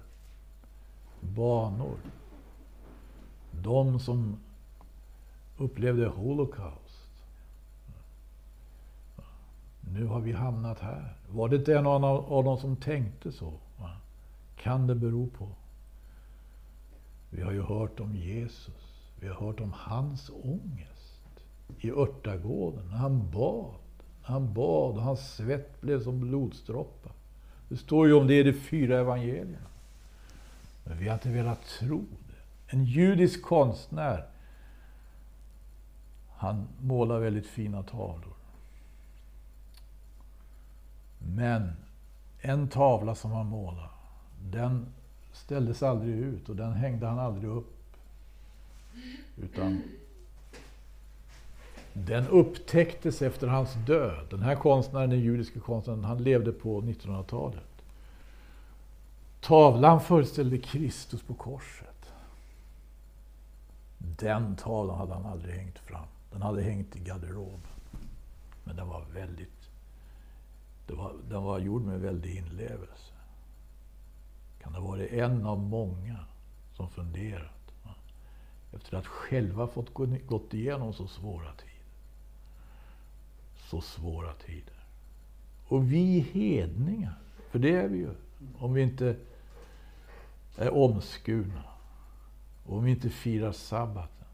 banor. 1.19 1.97
De 3.51 3.99
som 3.99 4.37
upplevde 5.57 6.07
Holocaust. 6.07 7.09
Nu 9.93 10.05
har 10.05 10.19
vi 10.19 10.31
hamnat 10.31 10.79
här. 10.79 11.13
Var 11.29 11.49
det 11.49 11.55
inte 11.55 11.77
en 11.77 11.87
av 11.87 12.43
dem 12.43 12.57
som 12.57 12.75
tänkte 12.75 13.31
så? 13.31 13.53
Kan 14.55 14.87
det 14.87 14.95
bero 14.95 15.27
på? 15.27 15.47
Vi 17.29 17.41
har 17.41 17.51
ju 17.51 17.61
hört 17.61 17.99
om 17.99 18.15
Jesus. 18.15 19.01
Vi 19.19 19.27
har 19.27 19.35
hört 19.35 19.59
om 19.59 19.73
hans 19.75 20.29
ångest 20.29 21.45
i 21.79 21.91
örtagården 21.91 22.89
när 22.89 22.97
han 22.97 23.31
bad. 23.31 23.75
När 24.21 24.29
han 24.29 24.53
bad 24.53 24.95
och 24.95 25.01
hans 25.01 25.35
svett 25.35 25.81
blev 25.81 26.03
som 26.03 26.19
blodsdroppar. 26.19 27.11
Det 27.69 27.77
står 27.77 28.07
ju 28.07 28.13
om 28.13 28.27
det 28.27 28.39
i 28.39 28.43
de 28.43 28.53
fyra 28.53 28.99
evangelierna. 28.99 29.67
Men 30.83 30.97
vi 30.97 31.07
har 31.07 31.13
inte 31.13 31.29
velat 31.29 31.65
tro 31.65 32.05
det. 32.27 32.75
En 32.75 32.85
judisk 32.85 33.41
konstnär, 33.41 34.25
han 36.35 36.67
målar 36.79 37.19
väldigt 37.19 37.47
fina 37.47 37.83
tavlor. 37.83 38.33
Men 41.19 41.73
en 42.39 42.67
tavla 42.67 43.15
som 43.15 43.31
han 43.31 43.45
målar, 43.45 43.91
den 44.41 44.85
ställdes 45.35 45.83
aldrig 45.83 46.15
ut 46.15 46.49
och 46.49 46.55
den 46.55 46.73
hängde 46.73 47.07
han 47.07 47.19
aldrig 47.19 47.49
upp. 47.49 47.73
Utan 49.37 49.81
den 51.93 52.27
upptäcktes 52.27 53.21
efter 53.21 53.47
hans 53.47 53.73
död. 53.87 54.27
Den 54.29 54.41
här 54.41 54.55
konstnären, 54.55 55.09
den 55.09 55.19
judiske 55.19 55.59
konstnären, 55.59 56.03
han 56.03 56.23
levde 56.23 56.51
på 56.51 56.81
1900-talet. 56.81 57.83
Tavlan 59.41 60.01
föreställde 60.01 60.57
Kristus 60.57 61.21
på 61.21 61.33
korset. 61.33 62.13
Den 63.97 64.55
tavlan 64.55 64.97
hade 64.97 65.13
han 65.13 65.25
aldrig 65.25 65.55
hängt 65.55 65.79
fram. 65.79 66.07
Den 66.31 66.41
hade 66.41 66.61
hängt 66.61 66.95
i 66.95 66.99
garderoben. 66.99 67.71
Men 68.63 68.75
den 68.75 68.87
var 68.87 69.05
väldigt... 69.13 69.49
Var, 70.87 71.13
den 71.29 71.43
var 71.43 71.59
gjord 71.59 71.81
med 71.81 71.99
väldig 71.99 72.37
inlevelse. 72.37 73.14
Kan 74.65 74.73
det 74.73 74.79
ha 74.79 74.87
varit 74.87 75.11
en 75.11 75.45
av 75.45 75.59
många 75.59 76.17
som 76.73 76.89
funderat? 76.89 77.73
Efter 78.73 78.97
att 78.97 79.07
själva 79.07 79.67
fått 79.67 79.93
gått 80.27 80.53
igenom 80.53 80.93
så 80.93 81.07
svåra 81.07 81.51
tider. 81.51 81.85
Så 83.57 83.81
svåra 83.81 84.33
tider. 84.33 84.85
Och 85.67 85.91
vi 85.91 86.19
hedningar, 86.19 87.13
för 87.49 87.59
det 87.59 87.75
är 87.75 87.87
vi 87.87 87.97
ju, 87.97 88.09
om 88.57 88.73
vi 88.73 88.81
inte 88.81 89.15
är 90.57 90.73
omskurna. 90.73 91.63
Och 92.65 92.77
om 92.77 92.83
vi 92.83 92.91
inte 92.91 93.09
firar 93.09 93.51
sabbaten, 93.51 94.27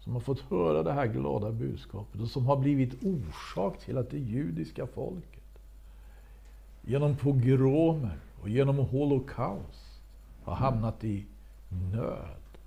som 0.00 0.12
har 0.12 0.20
fått 0.20 0.40
höra 0.40 0.82
det 0.82 0.92
här 0.92 1.06
glada 1.06 1.52
budskapet 1.52 2.20
och 2.20 2.28
som 2.28 2.46
har 2.46 2.56
blivit 2.56 3.04
orsak 3.04 3.78
till 3.78 3.98
att 3.98 4.10
det 4.10 4.18
judiska 4.18 4.86
folket 4.86 5.58
genom 6.82 7.16
pogromer 7.16 8.18
och 8.44 8.50
genom 8.50 8.78
holocaust 8.78 10.00
har 10.44 10.54
hamnat 10.54 11.04
i 11.04 11.26
nöd. 11.92 12.58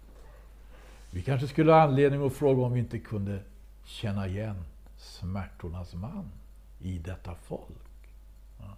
Vi 1.11 1.21
kanske 1.21 1.47
skulle 1.47 1.71
ha 1.71 1.81
anledning 1.81 2.25
att 2.25 2.33
fråga 2.33 2.61
om 2.61 2.73
vi 2.73 2.79
inte 2.79 2.99
kunde 2.99 3.39
känna 3.83 4.27
igen 4.27 4.63
smärtornas 4.97 5.93
man 5.93 6.31
i 6.79 6.97
detta 6.97 7.35
folk. 7.35 8.09
Ja. 8.59 8.75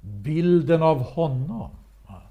Bilden 0.00 0.82
av 0.82 1.02
honom 1.02 1.70
ja, 2.08 2.22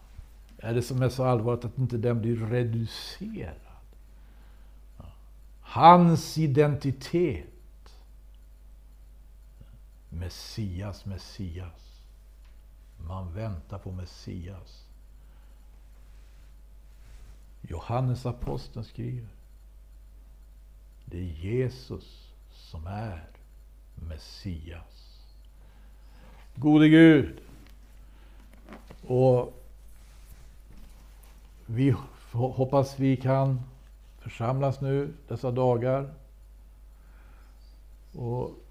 är 0.57 0.73
det 0.73 0.81
som 0.81 1.01
är 1.01 1.09
så 1.09 1.23
allvarligt 1.23 1.65
att 1.65 1.77
inte 1.77 1.97
den 1.97 2.21
blir 2.21 2.35
reducerad. 2.35 3.55
Ja. 4.97 5.05
Hans 5.61 6.37
identitet. 6.37 7.52
Messias, 10.13 11.05
Messias. 11.05 12.01
Man 12.97 13.33
väntar 13.33 13.79
på 13.79 13.91
Messias. 13.91 14.87
Johannes 17.61 18.25
aposteln 18.25 18.85
skriver 18.85 19.29
det 21.05 21.17
är 21.17 21.23
Jesus 21.23 22.33
som 22.51 22.87
är 22.87 23.29
Messias. 23.95 25.19
Gode 26.55 26.89
Gud. 26.89 27.39
Och 29.07 29.63
vi 31.65 31.95
hoppas 32.31 32.99
vi 32.99 33.17
kan 33.17 33.61
församlas 34.19 34.81
nu 34.81 35.13
dessa 35.27 35.51
dagar 35.51 36.13
och 38.13 38.62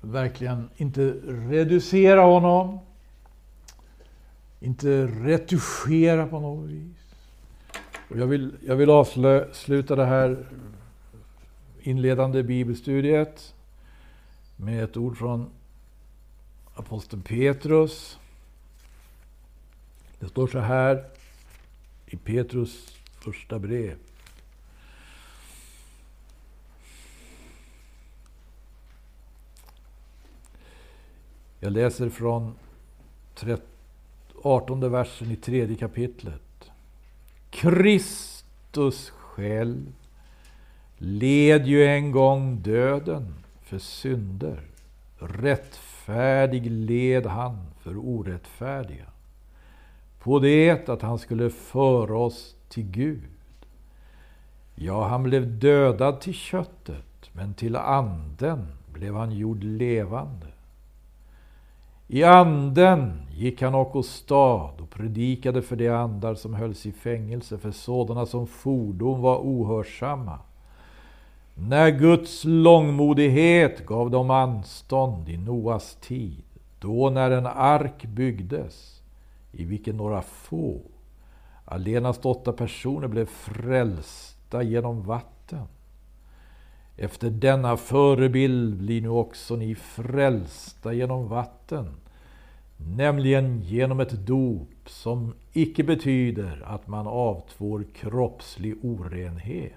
verkligen 0.00 0.70
inte 0.76 1.14
reducera 1.26 2.20
honom, 2.20 2.78
inte 4.60 5.06
retuschera 5.06 6.26
på 6.26 6.40
något 6.40 6.70
vis. 6.70 6.96
Och 8.10 8.18
jag, 8.18 8.26
vill, 8.26 8.56
jag 8.66 8.76
vill 8.76 8.90
avsluta 8.90 9.96
det 9.96 10.04
här 10.04 10.46
inledande 11.80 12.42
bibelstudiet 12.42 13.54
med 14.56 14.84
ett 14.84 14.96
ord 14.96 15.18
från 15.18 15.50
aposteln 16.74 17.22
Petrus. 17.22 18.18
Det 20.18 20.28
står 20.28 20.46
så 20.46 20.58
här 20.58 21.04
i 22.06 22.16
Petrus 22.16 22.96
första 23.24 23.58
brev. 23.58 23.96
Jag 31.62 31.72
läser 31.72 32.08
från 32.08 32.54
18 34.42 34.90
versen 34.90 35.30
i 35.30 35.36
tredje 35.36 35.76
kapitlet. 35.76 36.70
Kristus 37.50 39.10
själv 39.10 39.92
led 40.98 41.66
ju 41.66 41.84
en 41.86 42.10
gång 42.10 42.62
döden 42.62 43.34
för 43.62 43.78
synder. 43.78 44.62
Rättfärdig 45.18 46.70
led 46.70 47.26
han 47.26 47.66
för 47.80 47.96
orättfärdiga. 47.96 49.06
På 50.18 50.38
det 50.38 50.88
att 50.88 51.02
han 51.02 51.18
skulle 51.18 51.50
föra 51.50 52.18
oss 52.18 52.54
till 52.68 52.90
Gud. 52.90 53.28
Ja, 54.74 55.08
han 55.08 55.22
blev 55.22 55.58
dödad 55.58 56.20
till 56.20 56.34
köttet, 56.34 57.30
men 57.32 57.54
till 57.54 57.76
anden 57.76 58.66
blev 58.92 59.14
han 59.14 59.32
gjord 59.32 59.64
levande. 59.64 60.46
I 62.12 62.24
anden 62.24 63.12
gick 63.30 63.62
han 63.62 63.74
och 63.74 63.96
åstad 63.96 64.70
och 64.80 64.90
predikade 64.90 65.62
för 65.62 65.76
de 65.76 65.88
andar 65.88 66.34
som 66.34 66.54
hölls 66.54 66.86
i 66.86 66.92
fängelse, 66.92 67.58
för 67.58 67.70
sådana 67.70 68.26
som 68.26 68.46
fordom 68.46 69.20
var 69.20 69.36
ohörsamma 69.36 70.38
när 71.62 71.90
Guds 71.90 72.44
långmodighet 72.44 73.86
gav 73.86 74.10
dem 74.10 74.30
anstånd 74.30 75.28
i 75.28 75.36
Noas 75.36 75.94
tid, 76.00 76.42
då 76.78 77.10
när 77.10 77.30
en 77.30 77.46
ark 77.46 78.04
byggdes, 78.04 79.02
i 79.52 79.64
vilken 79.64 79.96
några 79.96 80.22
få, 80.22 80.80
Allenast 81.64 82.26
åtta 82.26 82.52
personer 82.52 83.08
blev 83.08 83.26
frälsta 83.26 84.62
genom 84.62 85.02
vatten. 85.02 85.66
Efter 87.02 87.30
denna 87.30 87.76
förebild 87.76 88.76
blir 88.76 89.02
nu 89.02 89.08
också 89.08 89.56
ni 89.56 89.74
frälsta 89.74 90.92
genom 90.92 91.28
vatten, 91.28 91.94
nämligen 92.76 93.60
genom 93.62 94.00
ett 94.00 94.26
dop 94.26 94.88
som 94.88 95.34
icke 95.52 95.84
betyder 95.84 96.62
att 96.66 96.86
man 96.86 97.06
avtvår 97.06 97.84
kroppslig 97.94 98.84
orenhet, 98.84 99.72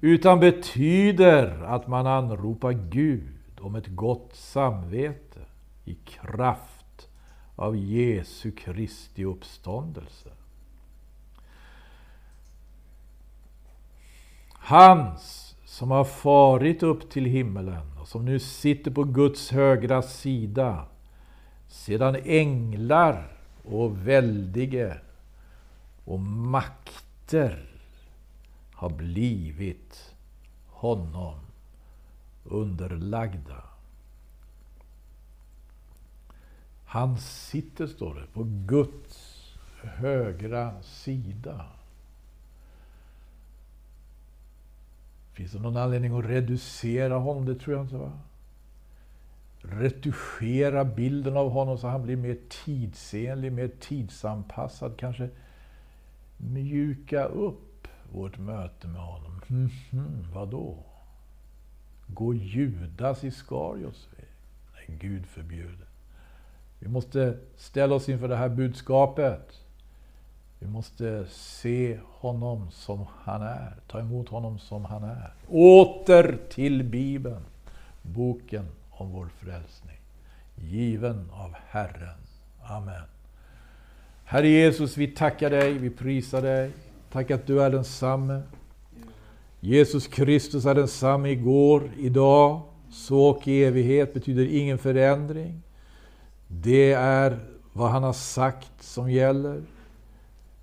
utan 0.00 0.40
betyder 0.40 1.62
att 1.62 1.86
man 1.86 2.06
anropar 2.06 2.72
Gud 2.72 3.60
om 3.60 3.74
ett 3.74 3.88
gott 3.88 4.30
samvete 4.32 5.40
i 5.84 5.94
kraft 5.94 7.08
av 7.56 7.76
Jesu 7.76 8.50
Kristi 8.50 9.24
uppståndelse. 9.24 10.30
Hans 14.52 15.41
som 15.72 15.90
har 15.90 16.04
farit 16.04 16.82
upp 16.82 17.10
till 17.10 17.24
himmelen 17.24 17.98
och 18.00 18.08
som 18.08 18.24
nu 18.24 18.38
sitter 18.38 18.90
på 18.90 19.04
Guds 19.04 19.50
högra 19.50 20.02
sida 20.02 20.86
sedan 21.68 22.16
änglar 22.24 23.36
och 23.64 24.08
väldige 24.08 25.00
och 26.04 26.20
makter 26.20 27.70
har 28.72 28.90
blivit 28.90 30.14
honom 30.66 31.38
underlagda. 32.44 33.64
Han 36.84 37.18
sitter, 37.18 37.86
står 37.86 38.14
det, 38.14 38.26
på 38.32 38.44
Guds 38.66 39.48
högra 39.82 40.82
sida. 40.82 41.66
Finns 45.32 45.52
det 45.52 45.58
någon 45.58 45.76
anledning 45.76 46.18
att 46.18 46.24
reducera 46.24 47.18
honom? 47.18 47.46
Det 47.46 47.54
tror 47.54 47.76
jag 47.76 47.84
inte. 47.84 47.96
va? 47.96 48.12
Retuschera 49.58 50.84
bilden 50.84 51.36
av 51.36 51.50
honom 51.50 51.78
så 51.78 51.88
han 51.88 52.02
blir 52.02 52.16
mer 52.16 52.38
tidsenlig, 52.64 53.52
mer 53.52 53.70
tidsanpassad. 53.80 54.96
Kanske 54.96 55.28
mjuka 56.36 57.24
upp 57.24 57.88
vårt 58.12 58.38
möte 58.38 58.88
med 58.88 59.00
honom. 59.00 59.40
Mm 59.50 59.68
-hmm, 59.68 60.32
vadå? 60.34 60.78
Gå 62.06 62.34
Judas 62.34 63.24
Iskarios 63.24 64.08
väg? 64.16 64.28
Nej, 64.74 64.98
Gud 64.98 65.26
förbjude. 65.26 65.84
Vi 66.78 66.88
måste 66.88 67.38
ställa 67.56 67.94
oss 67.94 68.08
inför 68.08 68.28
det 68.28 68.36
här 68.36 68.48
budskapet. 68.48 69.62
Vi 70.62 70.68
måste 70.68 71.26
se 71.30 71.98
honom 72.04 72.70
som 72.70 73.06
han 73.24 73.42
är, 73.42 73.76
ta 73.86 74.00
emot 74.00 74.28
honom 74.28 74.58
som 74.58 74.84
han 74.84 75.04
är. 75.04 75.32
Åter 75.48 76.38
till 76.50 76.82
Bibeln, 76.82 77.44
boken 78.02 78.66
om 78.90 79.10
vår 79.12 79.28
frälsning, 79.38 79.96
given 80.56 81.30
av 81.32 81.54
Herren. 81.68 82.18
Amen. 82.62 83.02
Herre 84.24 84.48
Jesus, 84.48 84.96
vi 84.96 85.06
tackar 85.06 85.50
dig, 85.50 85.72
vi 85.72 85.90
prisar 85.90 86.42
dig. 86.42 86.70
Tack 87.12 87.30
att 87.30 87.46
du 87.46 87.62
är 87.62 87.70
densamme. 87.70 88.42
Jesus 89.60 90.06
Kristus 90.06 90.64
är 90.64 90.74
densamme 90.74 91.30
igår, 91.30 91.90
idag, 91.98 92.60
så 92.90 93.20
och 93.20 93.48
i 93.48 93.64
evighet 93.64 94.14
betyder 94.14 94.46
ingen 94.46 94.78
förändring. 94.78 95.62
Det 96.48 96.92
är 96.92 97.38
vad 97.72 97.90
han 97.90 98.02
har 98.02 98.12
sagt 98.12 98.82
som 98.82 99.10
gäller. 99.10 99.62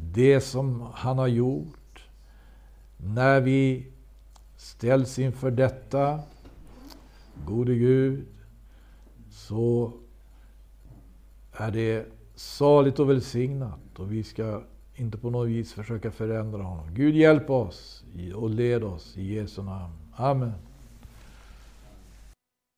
Det 0.02 0.41
som 0.41 0.82
han 0.93 1.18
har 1.18 1.28
gjort. 1.28 2.04
När 2.97 3.41
vi 3.41 3.88
ställs 4.58 5.20
inför 5.20 5.52
detta, 5.52 6.20
gode 7.45 7.76
Gud, 7.76 8.26
så 9.30 9.93
är 11.52 11.72
det 11.72 12.06
saligt 12.36 13.00
och 13.00 13.10
välsignat 13.10 14.00
och 14.00 14.12
vi 14.12 14.24
ska 14.24 14.62
inte 14.95 15.18
på 15.18 15.30
något 15.30 15.47
vis 15.50 15.74
försöka 15.74 16.12
förändra 16.12 16.64
honom. 16.64 16.93
Gud 16.93 17.16
hjälp 17.16 17.50
oss 17.50 18.04
och 18.36 18.50
led 18.50 18.84
oss 18.84 19.18
i 19.18 19.34
Jesu 19.34 19.64
namn. 19.64 19.93
Amen. 20.16 20.69